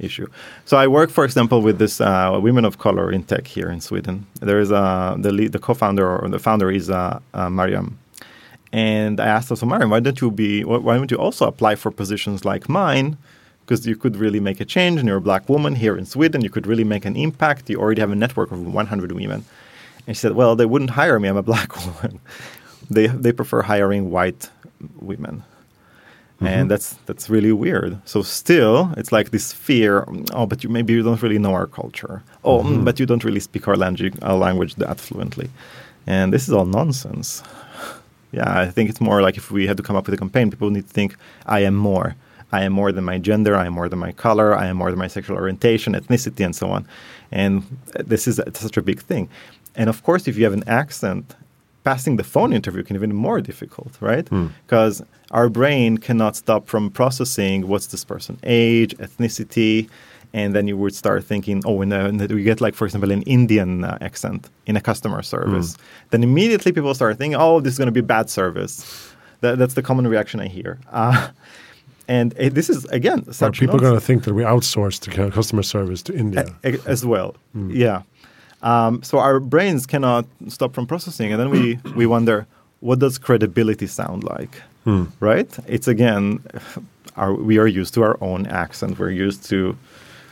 issue. 0.00 0.26
So 0.64 0.76
I 0.76 0.86
work, 0.86 1.10
for 1.10 1.24
example, 1.24 1.62
with 1.62 1.78
this 1.78 2.00
uh, 2.00 2.38
women 2.42 2.64
of 2.64 2.78
color 2.78 3.12
in 3.12 3.22
tech 3.24 3.46
here 3.46 3.70
in 3.70 3.80
Sweden. 3.80 4.26
There 4.40 4.60
is 4.60 4.70
a 4.70 5.16
the 5.18 5.32
lead, 5.32 5.52
the 5.52 5.58
co-founder 5.58 6.06
or 6.18 6.28
the 6.28 6.38
founder 6.38 6.70
is 6.70 6.90
uh, 6.90 7.20
uh, 7.34 7.50
Mariam, 7.50 7.98
and 8.72 9.20
I 9.20 9.26
asked 9.26 9.48
her, 9.50 9.56
so 9.56 9.66
Mariam, 9.66 9.90
why 9.90 10.00
don't 10.00 10.20
you 10.20 10.30
be? 10.30 10.64
Why 10.64 10.96
don't 10.96 11.10
you 11.10 11.18
also 11.18 11.46
apply 11.46 11.74
for 11.74 11.90
positions 11.90 12.44
like 12.44 12.68
mine? 12.68 13.16
Because 13.64 13.86
you 13.86 13.96
could 13.96 14.16
really 14.16 14.40
make 14.40 14.60
a 14.60 14.64
change, 14.64 14.98
and 14.98 15.06
you're 15.08 15.18
a 15.18 15.20
black 15.20 15.48
woman 15.48 15.76
here 15.76 15.96
in 15.96 16.04
Sweden. 16.04 16.40
You 16.40 16.50
could 16.50 16.66
really 16.66 16.84
make 16.84 17.04
an 17.04 17.16
impact. 17.16 17.70
You 17.70 17.78
already 17.78 18.00
have 18.00 18.10
a 18.10 18.16
network 18.16 18.50
of 18.50 18.66
100 18.66 19.12
women. 19.12 19.44
And 20.06 20.16
she 20.16 20.20
said, 20.20 20.32
"Well, 20.32 20.56
they 20.56 20.66
wouldn't 20.66 20.90
hire 20.90 21.20
me. 21.20 21.28
I'm 21.28 21.36
a 21.36 21.42
black 21.52 21.76
woman. 21.76 22.20
they 22.90 23.06
they 23.06 23.32
prefer 23.32 23.62
hiring 23.62 24.10
white 24.10 24.50
women." 25.00 25.44
And 26.40 26.70
that's 26.70 26.94
that's 27.06 27.28
really 27.28 27.52
weird. 27.52 28.00
So 28.04 28.22
still, 28.22 28.92
it's 28.96 29.12
like 29.12 29.30
this 29.30 29.52
fear. 29.52 30.04
Oh, 30.32 30.46
but 30.46 30.64
you 30.64 30.70
maybe 30.70 30.92
you 30.92 31.02
don't 31.02 31.20
really 31.22 31.38
know 31.38 31.52
our 31.52 31.66
culture. 31.66 32.22
Oh, 32.44 32.62
mm, 32.62 32.84
but 32.84 32.98
you 32.98 33.06
don't 33.06 33.24
really 33.24 33.40
speak 33.40 33.68
our 33.68 33.76
language, 33.76 34.14
our 34.22 34.36
language 34.36 34.74
that 34.76 34.98
fluently, 34.98 35.50
and 36.06 36.32
this 36.32 36.48
is 36.48 36.54
all 36.54 36.66
nonsense. 36.66 37.42
Yeah, 38.32 38.60
I 38.60 38.70
think 38.70 38.88
it's 38.88 39.00
more 39.00 39.22
like 39.22 39.36
if 39.36 39.50
we 39.50 39.66
had 39.66 39.76
to 39.76 39.82
come 39.82 39.96
up 39.96 40.06
with 40.06 40.14
a 40.14 40.16
campaign, 40.16 40.50
people 40.50 40.70
need 40.70 40.86
to 40.86 40.92
think, 40.92 41.16
I 41.46 41.64
am 41.64 41.74
more. 41.74 42.14
I 42.52 42.62
am 42.62 42.72
more 42.72 42.92
than 42.92 43.04
my 43.04 43.18
gender. 43.18 43.56
I 43.56 43.66
am 43.66 43.72
more 43.72 43.88
than 43.88 43.98
my 43.98 44.12
color. 44.12 44.54
I 44.54 44.66
am 44.66 44.76
more 44.76 44.90
than 44.90 45.00
my 45.00 45.08
sexual 45.08 45.36
orientation, 45.36 45.94
ethnicity, 45.94 46.44
and 46.44 46.54
so 46.54 46.70
on. 46.70 46.86
And 47.32 47.64
this 47.94 48.28
is 48.28 48.40
such 48.54 48.76
a 48.76 48.82
big 48.82 49.00
thing. 49.00 49.28
And 49.74 49.88
of 49.88 50.02
course, 50.02 50.28
if 50.28 50.36
you 50.36 50.44
have 50.44 50.52
an 50.52 50.62
accent, 50.68 51.34
passing 51.90 52.14
the 52.22 52.28
phone 52.34 52.50
interview 52.58 52.82
can 52.86 52.94
even 52.98 53.10
be 53.10 53.20
more 53.28 53.40
difficult, 53.50 53.92
right? 54.10 54.26
Because 54.66 54.96
our 55.38 55.48
brain 55.58 55.90
cannot 56.06 56.32
stop 56.42 56.62
from 56.72 56.84
processing 57.00 57.56
what's 57.70 57.88
this 57.92 58.04
person 58.12 58.34
age, 58.64 58.92
ethnicity, 59.06 59.76
and 60.38 60.48
then 60.54 60.64
you 60.70 60.76
would 60.82 60.94
start 61.02 61.20
thinking, 61.32 61.56
oh, 61.68 61.74
when, 61.80 61.90
uh, 61.92 62.26
we 62.38 62.42
get 62.50 62.58
like, 62.66 62.74
for 62.80 62.84
example, 62.88 63.10
an 63.18 63.22
Indian 63.38 63.70
uh, 63.84 64.08
accent 64.08 64.40
in 64.68 64.74
a 64.76 64.82
customer 64.90 65.22
service, 65.34 65.68
then 66.10 66.22
immediately 66.30 66.70
people 66.78 66.94
start 66.94 67.12
thinking, 67.18 67.40
oh, 67.44 67.54
this 67.62 67.72
is 67.74 67.78
going 67.78 67.92
to 67.94 67.98
be 68.02 68.06
bad 68.16 68.26
service. 68.40 68.72
That, 69.42 69.58
that's 69.60 69.74
the 69.74 69.82
common 69.82 70.06
reaction 70.14 70.38
I 70.46 70.48
hear. 70.58 70.72
Uh, 71.00 71.28
and 72.16 72.28
uh, 72.38 72.48
this 72.58 72.68
is 72.74 72.80
again 72.98 73.20
Are 73.42 73.52
people 73.64 73.78
going 73.86 73.98
to 74.00 74.06
think 74.08 74.20
that 74.26 74.34
we 74.34 74.44
outsource 74.54 74.96
the 75.04 75.30
customer 75.38 75.64
service 75.74 76.00
to 76.08 76.12
India? 76.24 76.44
as 76.94 77.00
well. 77.12 77.30
Yeah. 77.84 78.02
Um, 78.62 79.02
so 79.02 79.18
our 79.18 79.40
brains 79.40 79.86
cannot 79.86 80.26
stop 80.48 80.74
from 80.74 80.86
processing, 80.86 81.32
and 81.32 81.40
then 81.40 81.50
we 81.50 81.78
we 81.96 82.06
wonder 82.06 82.46
what 82.80 82.98
does 82.98 83.18
credibility 83.18 83.86
sound 83.86 84.24
like, 84.24 84.62
right? 85.20 85.48
It's 85.66 85.88
again, 85.88 86.40
our, 87.16 87.34
we 87.34 87.58
are 87.58 87.66
used 87.66 87.92
to 87.94 88.02
our 88.02 88.16
own 88.22 88.46
accent. 88.46 88.98
We're 88.98 89.10
used 89.10 89.44
to 89.50 89.76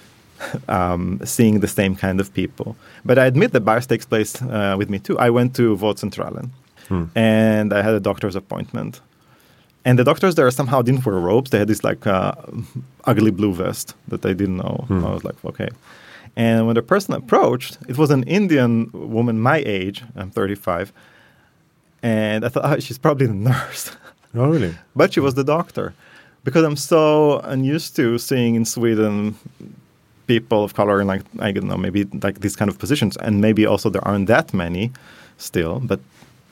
um, 0.68 1.20
seeing 1.24 1.60
the 1.60 1.68
same 1.68 1.94
kind 1.96 2.20
of 2.20 2.32
people. 2.32 2.76
But 3.04 3.18
I 3.18 3.26
admit 3.26 3.52
that 3.52 3.60
bias 3.60 3.86
takes 3.86 4.06
place 4.06 4.40
uh, 4.42 4.74
with 4.78 4.88
me 4.90 4.98
too. 4.98 5.18
I 5.18 5.30
went 5.30 5.54
to 5.56 5.76
Vårdcentralen, 5.76 6.50
and 7.14 7.72
I 7.72 7.82
had 7.82 7.94
a 7.94 8.00
doctor's 8.00 8.34
appointment. 8.36 9.00
And 9.84 9.98
the 9.98 10.04
doctors 10.04 10.34
there 10.34 10.50
somehow 10.50 10.82
didn't 10.82 11.04
wear 11.06 11.16
robes. 11.16 11.50
They 11.50 11.58
had 11.58 11.68
this 11.68 11.82
like 11.84 12.06
uh, 12.06 12.32
ugly 13.04 13.30
blue 13.30 13.52
vest 13.54 13.94
that 14.08 14.24
I 14.24 14.32
didn't 14.34 14.56
know. 14.56 14.86
I 15.06 15.12
was 15.14 15.24
like, 15.24 15.36
okay. 15.44 15.68
And 16.38 16.66
when 16.66 16.76
the 16.76 16.82
person 16.82 17.14
approached, 17.14 17.78
it 17.88 17.98
was 17.98 18.10
an 18.12 18.22
Indian 18.22 18.90
woman 18.92 19.40
my 19.40 19.58
age. 19.66 20.04
I'm 20.14 20.30
35. 20.30 20.92
And 22.00 22.44
I 22.44 22.48
thought, 22.48 22.64
oh, 22.64 22.78
she's 22.78 22.96
probably 22.96 23.26
the 23.26 23.34
nurse. 23.50 23.90
Oh, 24.36 24.48
really? 24.48 24.74
but 24.94 25.12
she 25.12 25.20
was 25.20 25.34
the 25.34 25.42
doctor. 25.42 25.94
Because 26.44 26.64
I'm 26.64 26.76
so 26.76 27.40
unused 27.40 27.96
to 27.96 28.18
seeing 28.18 28.54
in 28.54 28.64
Sweden 28.64 29.34
people 30.28 30.62
of 30.62 30.74
color 30.74 31.00
in 31.00 31.08
like, 31.08 31.22
I 31.40 31.50
don't 31.50 31.66
know, 31.66 31.76
maybe 31.76 32.04
like 32.22 32.38
these 32.40 32.54
kind 32.54 32.70
of 32.70 32.78
positions. 32.78 33.16
And 33.16 33.40
maybe 33.40 33.66
also 33.66 33.90
there 33.90 34.06
aren't 34.06 34.28
that 34.28 34.54
many 34.54 34.92
still. 35.38 35.80
But 35.80 35.98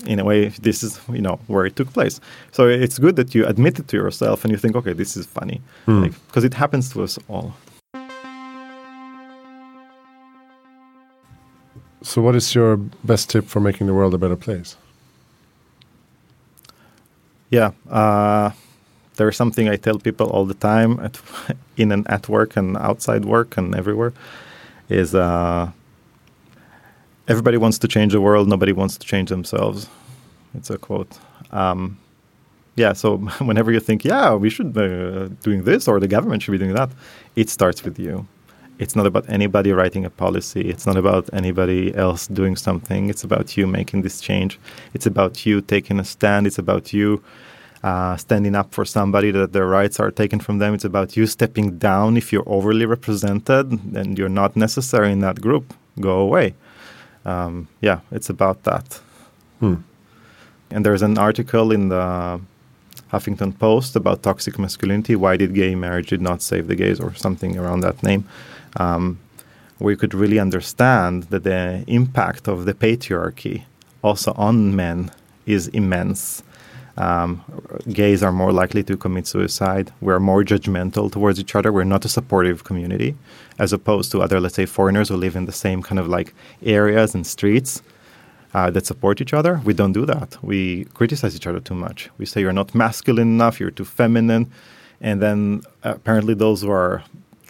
in 0.05 0.19
a 0.19 0.25
way, 0.25 0.49
this 0.49 0.83
is, 0.83 0.99
you 1.09 1.21
know, 1.21 1.39
where 1.47 1.65
it 1.65 1.77
took 1.77 1.93
place. 1.93 2.21
So 2.51 2.67
it's 2.67 2.99
good 2.99 3.15
that 3.17 3.37
you 3.37 3.47
admit 3.47 3.79
it 3.79 3.87
to 3.89 3.97
yourself 3.97 4.45
and 4.45 4.51
you 4.51 4.59
think, 4.59 4.75
okay, 4.75 4.95
this 4.95 5.17
is 5.17 5.27
funny. 5.27 5.61
Hmm. 5.85 6.09
Because 6.27 6.43
it 6.43 6.55
happens 6.55 6.93
to 6.95 7.05
us 7.05 7.21
all. 7.29 7.55
So, 12.07 12.23
what 12.23 12.37
is 12.37 12.55
your 12.55 12.77
best 13.03 13.31
tip 13.31 13.47
for 13.47 13.59
making 13.59 13.89
the 13.89 13.93
world 13.93 14.15
a 14.15 14.19
better 14.19 14.37
place? 14.37 14.77
Yeah. 17.51 17.73
Uh, 17.91 18.53
there's 19.17 19.37
something 19.37 19.69
I 19.69 19.75
tell 19.75 19.99
people 19.99 20.29
all 20.31 20.45
the 20.45 20.55
time 20.55 21.01
at 21.01 21.21
in 21.77 21.91
and 21.91 22.09
at 22.09 22.29
work 22.29 22.57
and 22.57 22.77
outside 22.77 23.25
work 23.25 23.57
and 23.57 23.75
everywhere 23.75 24.13
is 24.89 25.17
uh, 25.17 25.69
everybody 27.27 27.57
wants 27.57 27.79
to 27.79 27.89
change 27.89 28.13
the 28.13 28.21
world, 28.21 28.47
nobody 28.49 28.73
wants 28.73 28.97
to 28.99 29.05
change 29.05 29.29
themselves. 29.29 29.89
It's 30.55 30.71
a 30.71 30.79
quote. 30.79 31.19
Um, 31.51 31.99
yeah, 32.77 32.93
so 32.93 33.17
whenever 33.41 33.73
you 33.73 33.81
think, 33.81 34.05
yeah, 34.05 34.33
we 34.33 34.49
should 34.49 34.73
be 34.73 34.81
uh, 34.81 35.29
doing 35.43 35.65
this 35.65 35.89
or 35.89 35.99
the 35.99 36.07
government 36.07 36.45
should 36.45 36.53
be 36.53 36.59
doing 36.59 36.75
that, 36.75 36.91
it 37.35 37.51
starts 37.51 37.83
with 37.83 37.99
you. 37.99 38.29
It's 38.79 38.95
not 38.95 39.07
about 39.07 39.29
anybody 39.29 39.73
writing 39.73 40.05
a 40.05 40.11
policy. 40.11 40.69
It's 40.69 40.87
not 40.87 40.97
about 40.97 41.31
anybody 41.33 41.95
else 41.95 42.27
doing 42.27 42.57
something. 42.57 43.09
It's 43.09 43.25
about 43.25 43.57
you 43.57 43.67
making 43.67 44.03
this 44.03 44.21
change. 44.21 44.59
It's 44.93 45.07
about 45.07 45.47
you 45.47 45.61
taking 45.61 45.99
a 45.99 46.05
stand. 46.05 46.47
It's 46.47 46.59
about 46.59 46.93
you 46.93 47.23
uh, 47.83 48.17
standing 48.17 48.55
up 48.55 48.75
for 48.75 48.85
somebody 48.85 49.31
that 49.31 49.53
their 49.53 49.67
rights 49.67 49.99
are 49.99 50.11
taken 50.11 50.41
from 50.41 50.59
them. 50.59 50.75
It's 50.75 50.85
about 50.85 51.17
you 51.17 51.27
stepping 51.27 51.79
down 51.79 52.17
if 52.17 52.33
you're 52.33 52.49
overly 52.49 52.85
represented 52.85 53.71
and 53.95 54.19
you're 54.19 54.29
not 54.29 54.57
necessary 54.57 55.11
in 55.13 55.21
that 55.21 55.41
group. 55.41 55.73
Go 55.99 56.19
away. 56.19 56.55
Um, 57.25 57.69
yeah, 57.81 58.01
it's 58.11 58.29
about 58.29 58.65
that. 58.65 59.01
Hmm. 59.61 59.77
And 60.71 60.85
there's 60.85 61.03
an 61.03 61.17
article 61.17 61.73
in 61.73 61.89
the 61.89 62.41
Huffington 63.13 63.59
Post 63.59 63.97
about 63.97 64.23
toxic 64.23 64.59
masculinity. 64.59 65.17
Why 65.17 65.37
did 65.37 65.55
gay 65.55 65.75
marriage 65.75 66.09
did 66.09 66.21
not 66.21 66.43
save 66.43 66.67
the 66.67 66.75
gays, 66.75 67.01
or 67.01 67.15
something 67.15 67.57
around 67.57 67.81
that 67.81 68.03
name, 68.03 68.25
um, 68.77 69.19
you 69.81 69.97
could 69.97 70.15
really 70.15 70.39
understand 70.39 71.25
that 71.25 71.45
the 71.45 71.85
impact 71.87 72.49
of 72.49 72.65
the 72.65 72.75
patriarchy 72.75 73.65
also 74.03 74.33
on 74.33 74.75
men 74.75 75.11
is 75.47 75.69
immense. 75.69 76.43
Um, 76.97 77.45
gays 77.93 78.23
are 78.23 78.33
more 78.33 78.53
likely 78.53 78.83
to 78.85 78.97
commit 78.97 79.27
suicide. 79.27 79.93
We're 80.01 80.21
more 80.21 80.43
judgmental 80.43 81.13
towards 81.13 81.39
each 81.39 81.55
other. 81.55 81.71
We're 81.71 81.85
not 81.85 82.07
a 82.07 82.09
supportive 82.09 82.65
community, 82.65 83.15
as 83.59 83.73
opposed 83.73 84.11
to 84.13 84.23
other, 84.23 84.41
let's 84.41 84.55
say, 84.55 84.65
foreigners 84.65 85.11
who 85.11 85.17
live 85.17 85.37
in 85.37 85.45
the 85.45 85.53
same 85.53 85.83
kind 85.83 85.99
of 85.99 86.09
like 86.09 86.35
areas 86.63 87.15
and 87.15 87.27
streets 87.27 87.83
uh, 88.55 88.71
that 88.71 88.87
support 88.87 89.21
each 89.21 89.35
other. 89.35 89.61
We 89.65 89.75
don't 89.75 89.93
do 89.93 90.07
that. 90.07 90.43
We 90.43 90.87
criticize 90.95 91.37
each 91.37 91.47
other 91.47 91.61
too 91.61 91.75
much. 91.75 92.09
We 92.17 92.25
say 92.25 92.41
you're 92.41 92.55
not 92.55 92.75
masculine 92.75 93.29
enough, 93.29 93.61
you're 93.61 93.71
too 93.71 93.85
feminine. 93.85 94.51
And 95.03 95.21
then 95.21 95.61
apparently, 95.83 96.33
those 96.33 96.63
who 96.63 96.71
are 96.71 97.05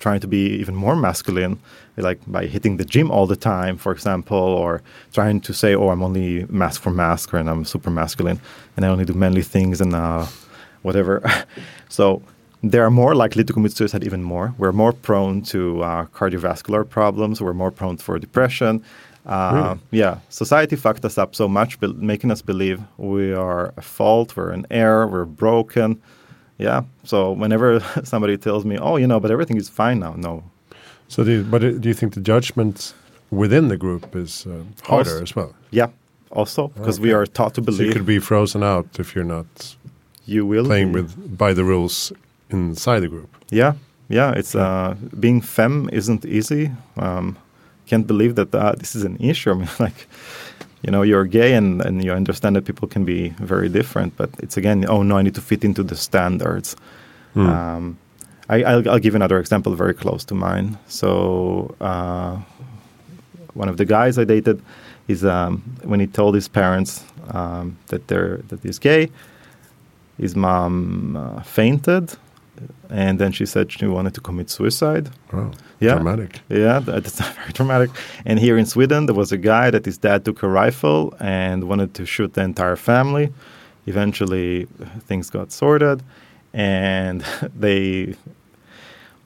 trying 0.07 0.21
to 0.21 0.29
be 0.29 0.43
even 0.63 0.75
more 0.75 0.97
masculine, 1.09 1.55
like 1.97 2.21
by 2.27 2.47
hitting 2.55 2.77
the 2.79 2.85
gym 2.95 3.11
all 3.11 3.27
the 3.27 3.41
time, 3.55 3.77
for 3.85 3.93
example, 3.97 4.45
or 4.63 4.81
trying 5.13 5.41
to 5.41 5.53
say, 5.53 5.71
"Oh, 5.75 5.89
I'm 5.93 6.03
only 6.09 6.47
mask 6.49 6.83
for 6.85 6.93
mask, 6.93 7.35
and 7.35 7.49
I'm 7.53 7.65
super 7.65 7.91
masculine, 7.91 8.39
and 8.77 8.85
I 8.85 8.89
only 8.95 9.05
do 9.05 9.15
manly 9.15 9.43
things 9.43 9.81
and 9.81 9.93
uh, 9.95 10.25
whatever." 10.83 11.15
so 11.89 12.05
they 12.71 12.79
are 12.79 12.91
more 12.91 13.15
likely 13.15 13.45
to 13.45 13.53
commit 13.53 13.73
suicide 13.77 14.05
even 14.05 14.23
more. 14.23 14.47
We're 14.59 14.77
more 14.85 14.93
prone 14.93 15.43
to 15.53 15.61
uh, 15.83 16.05
cardiovascular 16.19 16.85
problems. 16.89 17.41
We're 17.41 17.59
more 17.65 17.73
prone 17.73 17.97
for 17.99 18.19
depression. 18.19 18.83
Uh, 19.27 19.53
Really? 19.55 19.79
Yeah, 20.03 20.15
society 20.29 20.77
fucked 20.77 21.05
us 21.05 21.19
up 21.19 21.35
so 21.35 21.49
much, 21.49 21.71
making 22.13 22.31
us 22.31 22.43
believe 22.43 22.79
we 22.97 23.35
are 23.35 23.73
a 23.77 23.83
fault, 23.83 24.37
we're 24.37 24.53
an 24.53 24.67
error, 24.71 25.05
we're 25.13 25.31
broken. 25.47 26.01
Yeah. 26.59 26.83
So 27.05 27.33
whenever 27.33 27.81
somebody 28.05 28.37
tells 28.39 28.65
me, 28.65 28.79
"Oh, 28.79 28.97
you 28.97 29.07
know, 29.07 29.21
but 29.21 29.31
everything 29.31 29.57
is 29.59 29.69
fine 29.69 29.99
now," 30.01 30.15
no. 30.17 30.43
So, 31.09 31.23
do 31.25 31.31
you, 31.31 31.43
but 31.45 31.63
uh, 31.63 31.71
do 31.79 31.89
you 31.89 31.95
think 31.95 32.15
the 32.15 32.21
judgment 32.21 32.95
within 33.31 33.69
the 33.69 33.77
group 33.77 34.17
is 34.17 34.47
uh, 34.47 34.51
harder 34.89 35.11
Also- 35.11 35.23
as 35.23 35.37
well? 35.37 35.55
Yeah. 35.71 35.89
Also, 36.31 36.69
because 36.69 37.01
we 37.01 37.13
are 37.15 37.25
taught 37.27 37.55
to 37.55 37.63
So 37.73 37.83
you 37.83 37.93
could 37.93 38.05
be 38.07 38.19
frozen 38.19 38.63
out 38.63 38.87
if 38.99 39.15
you're 39.15 39.25
not 39.37 39.77
you 40.27 40.45
will 40.45 40.65
playing 40.65 40.93
be. 40.93 41.01
with 41.03 41.39
by 41.39 41.55
the 41.55 41.63
rules 41.63 42.13
inside 42.51 43.01
the 43.01 43.09
group. 43.09 43.29
Yeah, 43.51 43.75
yeah. 44.09 44.33
It's 44.39 44.55
uh, 44.55 44.97
being 45.21 45.41
femme 45.41 45.89
isn't 45.93 46.25
easy. 46.25 46.73
Um, 46.97 47.37
can't 47.87 48.07
believe 48.07 48.35
that 48.35 48.53
uh, 48.55 48.73
this 48.77 48.97
is 48.97 49.05
an 49.05 49.17
issue. 49.21 49.51
I 49.55 49.55
mean, 49.55 49.69
like, 49.79 50.09
you 50.83 50.91
know, 50.91 51.03
you're 51.03 51.25
gay 51.25 51.55
and, 51.55 51.83
and 51.83 52.05
you 52.05 52.13
understand 52.13 52.57
that 52.57 52.65
people 52.65 52.89
can 52.89 53.05
be 53.05 53.31
very 53.39 53.69
different, 53.69 54.17
but 54.17 54.31
it's 54.39 54.57
again, 54.57 54.85
oh 54.89 55.03
no, 55.03 55.17
I 55.17 55.23
need 55.23 55.35
to 55.35 55.41
fit 55.41 55.65
into 55.65 55.83
the 55.83 55.97
standards. 55.97 56.77
Hmm. 57.35 57.47
Um, 57.47 57.99
I, 58.49 58.63
I'll, 58.63 58.91
I'll 58.91 58.99
give 58.99 59.15
another 59.15 59.39
example 59.39 59.75
very 59.75 59.95
close 59.95 60.25
to 60.27 60.35
mine. 60.35 60.79
So, 60.87 61.75
uh, 61.81 62.39
one 63.55 63.69
of 63.69 63.77
the 63.77 63.85
guys 63.85 64.19
I 64.19 64.25
dated, 64.25 64.63
is 65.09 65.25
um, 65.25 65.63
when 65.83 66.01
he 66.01 66.07
told 66.07 66.35
his 66.35 66.49
parents 66.49 67.05
um, 67.29 67.77
that 67.89 68.09
they're 68.09 68.39
that 68.49 68.63
he's 68.63 68.79
gay, 68.79 69.11
his 70.19 70.35
mom 70.35 71.17
uh, 71.17 71.43
fainted, 71.43 72.17
and 72.91 73.19
then 73.19 73.33
she 73.33 73.47
said 73.47 73.71
she 73.73 73.87
wanted 73.87 74.15
to 74.15 74.21
commit 74.21 74.51
suicide. 74.51 75.09
Wow, 75.33 75.51
Yeah. 75.81 75.95
dramatic. 75.95 76.41
Yeah, 76.49 76.79
that- 76.81 77.05
that's 77.05 77.21
very 77.41 77.53
dramatic. 77.53 77.91
And 78.25 78.39
here 78.39 78.57
in 78.59 78.67
Sweden, 78.67 79.07
there 79.07 79.15
was 79.17 79.33
a 79.33 79.39
guy 79.39 79.71
that 79.71 79.85
his 79.85 79.99
dad 79.99 80.25
took 80.25 80.43
a 80.43 80.49
rifle 80.49 81.15
and 81.21 81.65
wanted 81.65 81.93
to 81.95 82.07
shoot 82.07 82.33
the 82.35 82.43
entire 82.43 82.77
family. 82.77 83.33
Eventually, 83.87 84.67
things 85.09 85.31
got 85.31 85.53
sorted, 85.53 86.03
and 86.53 87.25
they. 87.61 88.15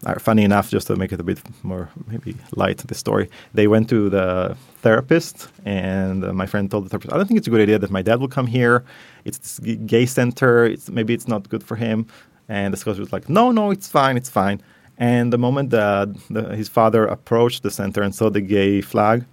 Uh, 0.06 0.18
funny 0.18 0.44
enough, 0.44 0.70
just 0.70 0.86
to 0.86 0.96
make 0.96 1.12
it 1.12 1.20
a 1.20 1.22
bit 1.22 1.38
more 1.62 1.90
maybe 2.06 2.34
light, 2.56 2.78
the 2.78 2.94
story, 2.94 3.28
they 3.52 3.66
went 3.68 3.86
to 3.90 4.08
the 4.08 4.56
therapist, 4.80 5.48
and 5.66 6.24
uh, 6.24 6.32
my 6.32 6.46
friend 6.46 6.70
told 6.70 6.86
the 6.86 6.88
therapist, 6.88 7.12
"I 7.12 7.18
don't 7.18 7.26
think 7.26 7.36
it's 7.36 7.46
a 7.46 7.50
good 7.50 7.60
idea 7.60 7.78
that 7.78 7.90
my 7.90 8.00
dad 8.00 8.18
will 8.18 8.28
come 8.28 8.46
here. 8.46 8.82
It's 9.26 9.36
this 9.38 9.60
gay 9.86 10.06
center. 10.06 10.64
It's 10.64 10.88
maybe 10.88 11.12
it's 11.12 11.28
not 11.28 11.50
good 11.50 11.62
for 11.62 11.76
him." 11.76 12.06
And 12.50 12.74
the 12.74 12.76
scholar 12.76 12.98
was 12.98 13.12
like, 13.12 13.28
"No, 13.28 13.52
no, 13.52 13.70
it's 13.70 13.88
fine, 13.88 14.16
it's 14.16 14.28
fine." 14.28 14.60
And 15.00 15.32
the 15.32 15.38
moment 15.38 15.70
that 15.70 16.08
the, 16.28 16.54
his 16.54 16.68
father 16.68 17.06
approached 17.06 17.62
the 17.62 17.70
center 17.70 18.02
and 18.02 18.14
saw 18.14 18.28
the 18.28 18.42
gay 18.42 18.82
flag, 18.82 19.24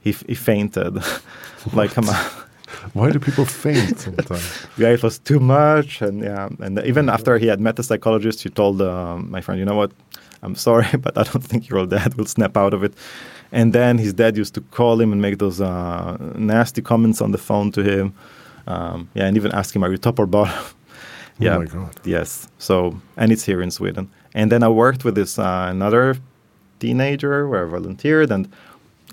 he, 0.00 0.12
he 0.28 0.34
fainted. 0.36 1.02
like, 1.72 1.90
come 1.90 2.08
on. 2.08 2.24
Why 2.92 3.10
do 3.10 3.18
people 3.18 3.44
faint 3.44 3.98
sometimes? 3.98 4.66
Yeah, 4.78 4.90
it 4.90 5.02
was 5.02 5.18
too 5.18 5.40
much. 5.40 6.02
And 6.02 6.22
yeah, 6.22 6.48
and 6.60 6.78
even 6.84 7.08
after 7.08 7.36
he 7.38 7.48
had 7.48 7.60
met 7.60 7.74
the 7.74 7.82
psychologist, 7.82 8.44
he 8.44 8.48
told 8.48 8.80
um, 8.80 9.28
my 9.28 9.40
friend, 9.40 9.58
you 9.58 9.64
know 9.64 9.74
what? 9.74 9.90
I'm 10.42 10.54
sorry, 10.54 10.86
but 11.04 11.18
I 11.18 11.24
don't 11.24 11.44
think 11.44 11.68
your 11.68 11.84
dad 11.86 12.14
will 12.14 12.26
snap 12.26 12.56
out 12.56 12.72
of 12.72 12.84
it. 12.84 12.94
And 13.50 13.72
then 13.72 13.98
his 13.98 14.12
dad 14.12 14.36
used 14.36 14.54
to 14.54 14.60
call 14.60 15.00
him 15.00 15.10
and 15.12 15.20
make 15.20 15.38
those 15.38 15.60
uh, 15.60 16.16
nasty 16.36 16.82
comments 16.82 17.20
on 17.20 17.32
the 17.32 17.38
phone 17.38 17.72
to 17.72 17.82
him. 17.82 18.14
Um, 18.68 19.08
yeah, 19.14 19.26
and 19.26 19.36
even 19.36 19.50
ask 19.52 19.74
him, 19.74 19.82
are 19.82 19.90
you 19.90 19.98
top 19.98 20.18
or 20.20 20.26
bottom? 20.26 20.54
Yeah. 21.38 21.56
Oh 21.56 21.60
my 21.60 21.66
god. 21.66 21.94
Yes. 22.04 22.48
So, 22.58 23.00
and 23.16 23.32
it's 23.32 23.44
here 23.44 23.62
in 23.62 23.70
Sweden. 23.70 24.10
And 24.34 24.52
then 24.52 24.62
I 24.62 24.68
worked 24.68 25.04
with 25.04 25.14
this 25.14 25.38
uh, 25.38 25.66
another 25.70 26.16
teenager 26.80 27.48
where 27.48 27.66
I 27.66 27.70
volunteered, 27.70 28.30
and 28.30 28.48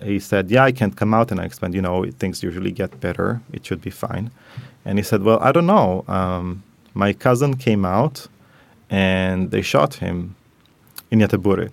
he 0.04 0.20
said, 0.20 0.52
"Yeah, 0.52 0.64
I 0.64 0.72
can't 0.72 0.96
come 0.96 1.14
out." 1.14 1.32
And 1.32 1.40
I 1.40 1.46
explained, 1.46 1.76
you 1.76 1.82
know, 1.82 2.06
things 2.20 2.44
usually 2.44 2.72
get 2.72 3.00
better. 3.00 3.42
It 3.54 3.66
should 3.66 3.82
be 3.82 3.92
fine. 3.92 4.32
And 4.84 4.98
he 5.00 5.04
said, 5.04 5.24
"Well, 5.24 5.40
I 5.42 5.52
don't 5.52 5.68
know. 5.68 6.04
Um, 6.08 6.64
my 6.94 7.14
cousin 7.14 7.56
came 7.56 7.86
out, 7.86 8.28
and 8.90 9.52
they 9.52 9.62
shot 9.62 9.96
him 9.96 10.36
in 11.12 11.20
Göteborg." 11.20 11.72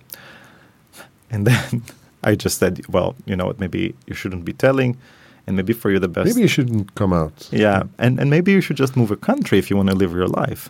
And 1.29 1.47
then 1.47 1.83
I 2.23 2.35
just 2.35 2.57
said, 2.59 2.85
"Well, 2.87 3.15
you 3.25 3.35
know 3.35 3.45
what? 3.45 3.59
Maybe 3.59 3.95
you 4.07 4.15
shouldn't 4.15 4.45
be 4.45 4.53
telling." 4.53 4.97
And 5.47 5.55
maybe 5.57 5.73
for 5.73 5.91
you 5.91 5.99
the 5.99 6.07
best 6.07 6.27
Maybe 6.27 6.41
you 6.41 6.47
shouldn't 6.47 6.95
come 6.95 7.11
out. 7.13 7.49
yeah, 7.51 7.83
and, 7.99 8.19
and 8.19 8.29
maybe 8.29 8.51
you 8.51 8.61
should 8.61 8.77
just 8.77 8.95
move 8.95 9.11
a 9.11 9.17
country 9.17 9.57
if 9.59 9.69
you 9.69 9.75
want 9.77 9.89
to 9.89 9.95
live 9.95 10.13
your 10.13 10.27
life. 10.27 10.69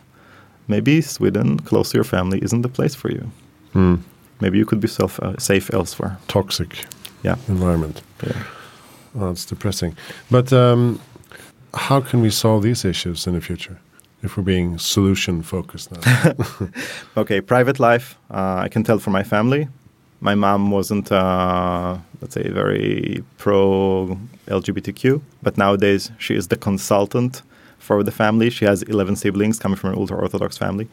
Maybe 0.68 1.02
Sweden, 1.02 1.60
close 1.60 1.92
to 1.92 1.98
your 1.98 2.04
family, 2.06 2.40
isn't 2.42 2.62
the 2.64 2.70
place 2.70 2.96
for 2.96 3.12
you. 3.12 3.30
Hmm. 3.74 3.96
Maybe 4.40 4.58
you 4.58 4.66
could 4.66 4.80
be 4.80 4.88
self, 4.88 5.20
uh, 5.20 5.38
safe 5.38 5.72
elsewhere. 5.74 6.18
Toxic 6.28 6.86
Yeah. 7.24 7.36
environment. 7.48 8.02
yeah. 8.26 8.44
Oh, 9.16 9.30
it's 9.32 9.46
depressing. 9.46 9.96
But 10.32 10.52
um, 10.52 11.00
how 11.76 12.02
can 12.02 12.22
we 12.22 12.30
solve 12.32 12.64
these 12.64 12.84
issues 12.84 13.28
in 13.28 13.34
the 13.34 13.42
future 13.42 13.78
if 14.24 14.38
we're 14.38 14.44
being 14.44 14.80
solution 14.80 15.44
focused 15.44 15.92
now? 15.92 16.34
Okay, 17.18 17.42
private 17.42 17.80
life. 17.80 18.18
Uh, 18.32 18.66
I 18.66 18.70
can 18.70 18.84
tell 18.84 18.98
from 19.00 19.14
my 19.14 19.24
family. 19.24 19.68
My 20.24 20.36
mom 20.36 20.72
wasn't, 20.72 21.12
uh, 21.12 21.98
let's 22.22 22.34
say, 22.34 22.48
very 22.50 23.24
pro 23.38 24.18
LGBTQ, 24.48 25.22
but 25.46 25.58
nowadays 25.58 26.12
she 26.18 26.34
is 26.34 26.48
the 26.48 26.56
consultant 26.56 27.42
for 27.78 28.04
the 28.04 28.12
family. 28.12 28.50
She 28.50 28.64
has 28.64 28.84
11 28.84 29.18
siblings 29.18 29.60
coming 29.60 29.76
from 29.78 29.92
an 29.92 30.00
ultra 30.00 30.18
Orthodox 30.18 30.58
family. 30.58 30.88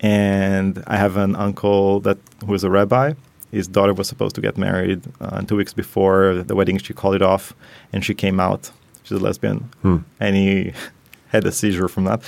And 0.00 0.82
I 0.88 0.96
have 0.96 1.16
an 1.16 1.36
uncle 1.36 2.00
that 2.00 2.18
who 2.44 2.52
is 2.54 2.64
a 2.64 2.70
rabbi. 2.70 3.12
His 3.52 3.68
daughter 3.68 3.94
was 3.94 4.08
supposed 4.08 4.34
to 4.34 4.40
get 4.40 4.58
married, 4.58 5.02
uh, 5.20 5.30
and 5.36 5.48
two 5.48 5.54
weeks 5.56 5.72
before 5.72 6.42
the 6.42 6.56
wedding, 6.56 6.76
she 6.78 6.92
called 6.92 7.14
it 7.14 7.22
off, 7.22 7.54
and 7.92 8.04
she 8.04 8.12
came 8.12 8.40
out. 8.40 8.72
She's 9.04 9.18
a 9.18 9.22
lesbian, 9.22 9.58
Hmm. 9.82 9.98
and 10.18 10.34
he 10.34 10.72
had 11.28 11.44
a 11.46 11.52
seizure 11.52 11.86
from 11.86 12.04
that. 12.06 12.20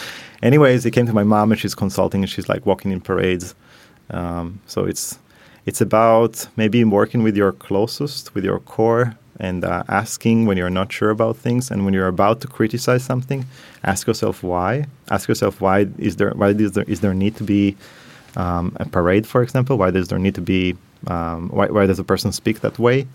Anyways, 0.45 0.85
he 0.85 0.93
came 0.93 1.07
to 1.07 1.13
my 1.13 1.25
mom, 1.25 1.51
and 1.51 1.61
she's 1.61 1.75
consulting, 1.75 2.23
and 2.23 2.31
she's 2.31 2.49
like 2.49 2.65
walking 2.65 2.93
in 2.93 3.01
parades. 3.01 3.57
Um, 4.11 4.61
so 4.69 4.85
it's 4.85 5.19
it's 5.67 5.81
about 5.81 6.47
maybe 6.57 6.83
working 6.85 7.23
with 7.23 7.37
your 7.37 7.53
closest, 7.53 8.35
with 8.35 8.45
your 8.45 8.61
core, 8.61 9.17
and 9.39 9.65
uh, 9.65 9.83
asking 9.89 10.47
when 10.47 10.57
you're 10.57 10.71
not 10.71 10.93
sure 10.93 11.11
about 11.11 11.37
things, 11.37 11.71
and 11.71 11.85
when 11.85 11.93
you're 11.93 12.07
about 12.07 12.41
to 12.41 12.49
criticize 12.49 13.05
something, 13.05 13.45
ask 13.85 14.07
yourself 14.07 14.43
why. 14.43 14.87
Ask 15.11 15.29
yourself 15.29 15.61
why 15.61 15.89
is 15.99 16.17
there 16.17 16.31
why 16.31 16.51
is 16.51 16.73
there 16.73 16.85
is 16.85 17.01
there 17.01 17.15
need 17.15 17.37
to 17.37 17.45
be 17.45 17.77
um, 18.37 18.75
a 18.77 18.87
parade, 18.87 19.27
for 19.27 19.43
example? 19.43 19.77
Why 19.77 19.91
does 19.91 20.09
there 20.09 20.19
need 20.19 20.37
to 20.37 20.41
be 20.41 20.77
um, 21.09 21.51
why, 21.51 21.67
why 21.67 21.87
does 21.87 21.99
a 21.99 22.05
person 22.05 22.33
speak 22.33 22.61
that 22.61 22.79
way? 22.79 23.07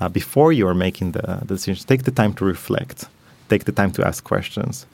Uh, 0.00 0.08
before 0.08 0.52
you 0.52 0.66
are 0.66 0.74
making 0.74 1.12
the, 1.12 1.38
the 1.42 1.54
decisions, 1.54 1.84
take 1.84 2.02
the 2.02 2.10
time 2.10 2.34
to 2.34 2.44
reflect. 2.44 3.06
Take 3.48 3.64
the 3.64 3.72
time 3.72 3.92
to 3.92 4.06
ask 4.06 4.24
questions 4.24 4.86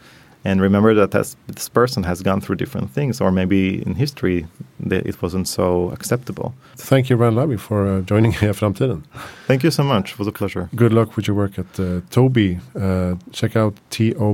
and 0.44 0.60
remember 0.60 0.94
that 0.94 1.14
as 1.14 1.36
this 1.46 1.68
person 1.68 2.02
has 2.04 2.22
gone 2.22 2.40
through 2.40 2.56
different 2.56 2.90
things, 2.90 3.20
or 3.20 3.30
maybe 3.30 3.82
in 3.86 3.94
history 3.94 4.46
it 4.88 5.20
wasn't 5.22 5.46
so 5.46 5.90
acceptable. 5.90 6.54
Thank 6.76 7.10
you, 7.10 7.16
Ran 7.16 7.34
Labi, 7.34 7.58
for 7.58 7.86
uh, 7.86 8.00
joining 8.00 8.32
Heja 8.32 8.54
Framtiden. 8.60 9.02
Thank 9.46 9.62
you 9.62 9.70
so 9.70 9.82
much. 9.82 10.12
It 10.12 10.18
was 10.18 10.28
a 10.28 10.32
pleasure. 10.32 10.68
Good 10.74 10.92
luck 10.92 11.16
with 11.16 11.26
your 11.26 11.36
work 11.36 11.58
at 11.58 11.78
uh, 11.78 12.00
Tobii. 12.10 12.60
Uh, 12.74 13.16
check 13.32 13.56
out 13.56 13.74
tobii.com. 13.90 14.24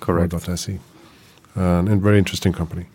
Correct. 0.00 0.34
.se. 0.58 0.78
Uh, 1.56 1.60
and 1.60 2.02
very 2.02 2.18
interesting 2.18 2.52
company. 2.52 2.86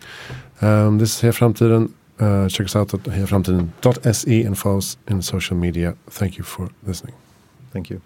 Um, 0.62 0.98
this 0.98 1.24
is 1.24 1.36
Framtiden. 1.36 1.94
Uh, 2.20 2.50
check 2.50 2.66
us 2.66 2.76
out 2.76 2.94
at 2.94 3.04
hejaframtiden.se 3.04 4.44
and 4.44 4.58
follow 4.58 4.78
us 4.80 4.98
in 5.08 5.22
social 5.22 5.56
media. 5.56 5.96
Thank 6.10 6.38
you 6.38 6.44
for 6.44 6.70
listening. 6.86 7.16
Thank 7.72 7.90
you. 7.90 8.02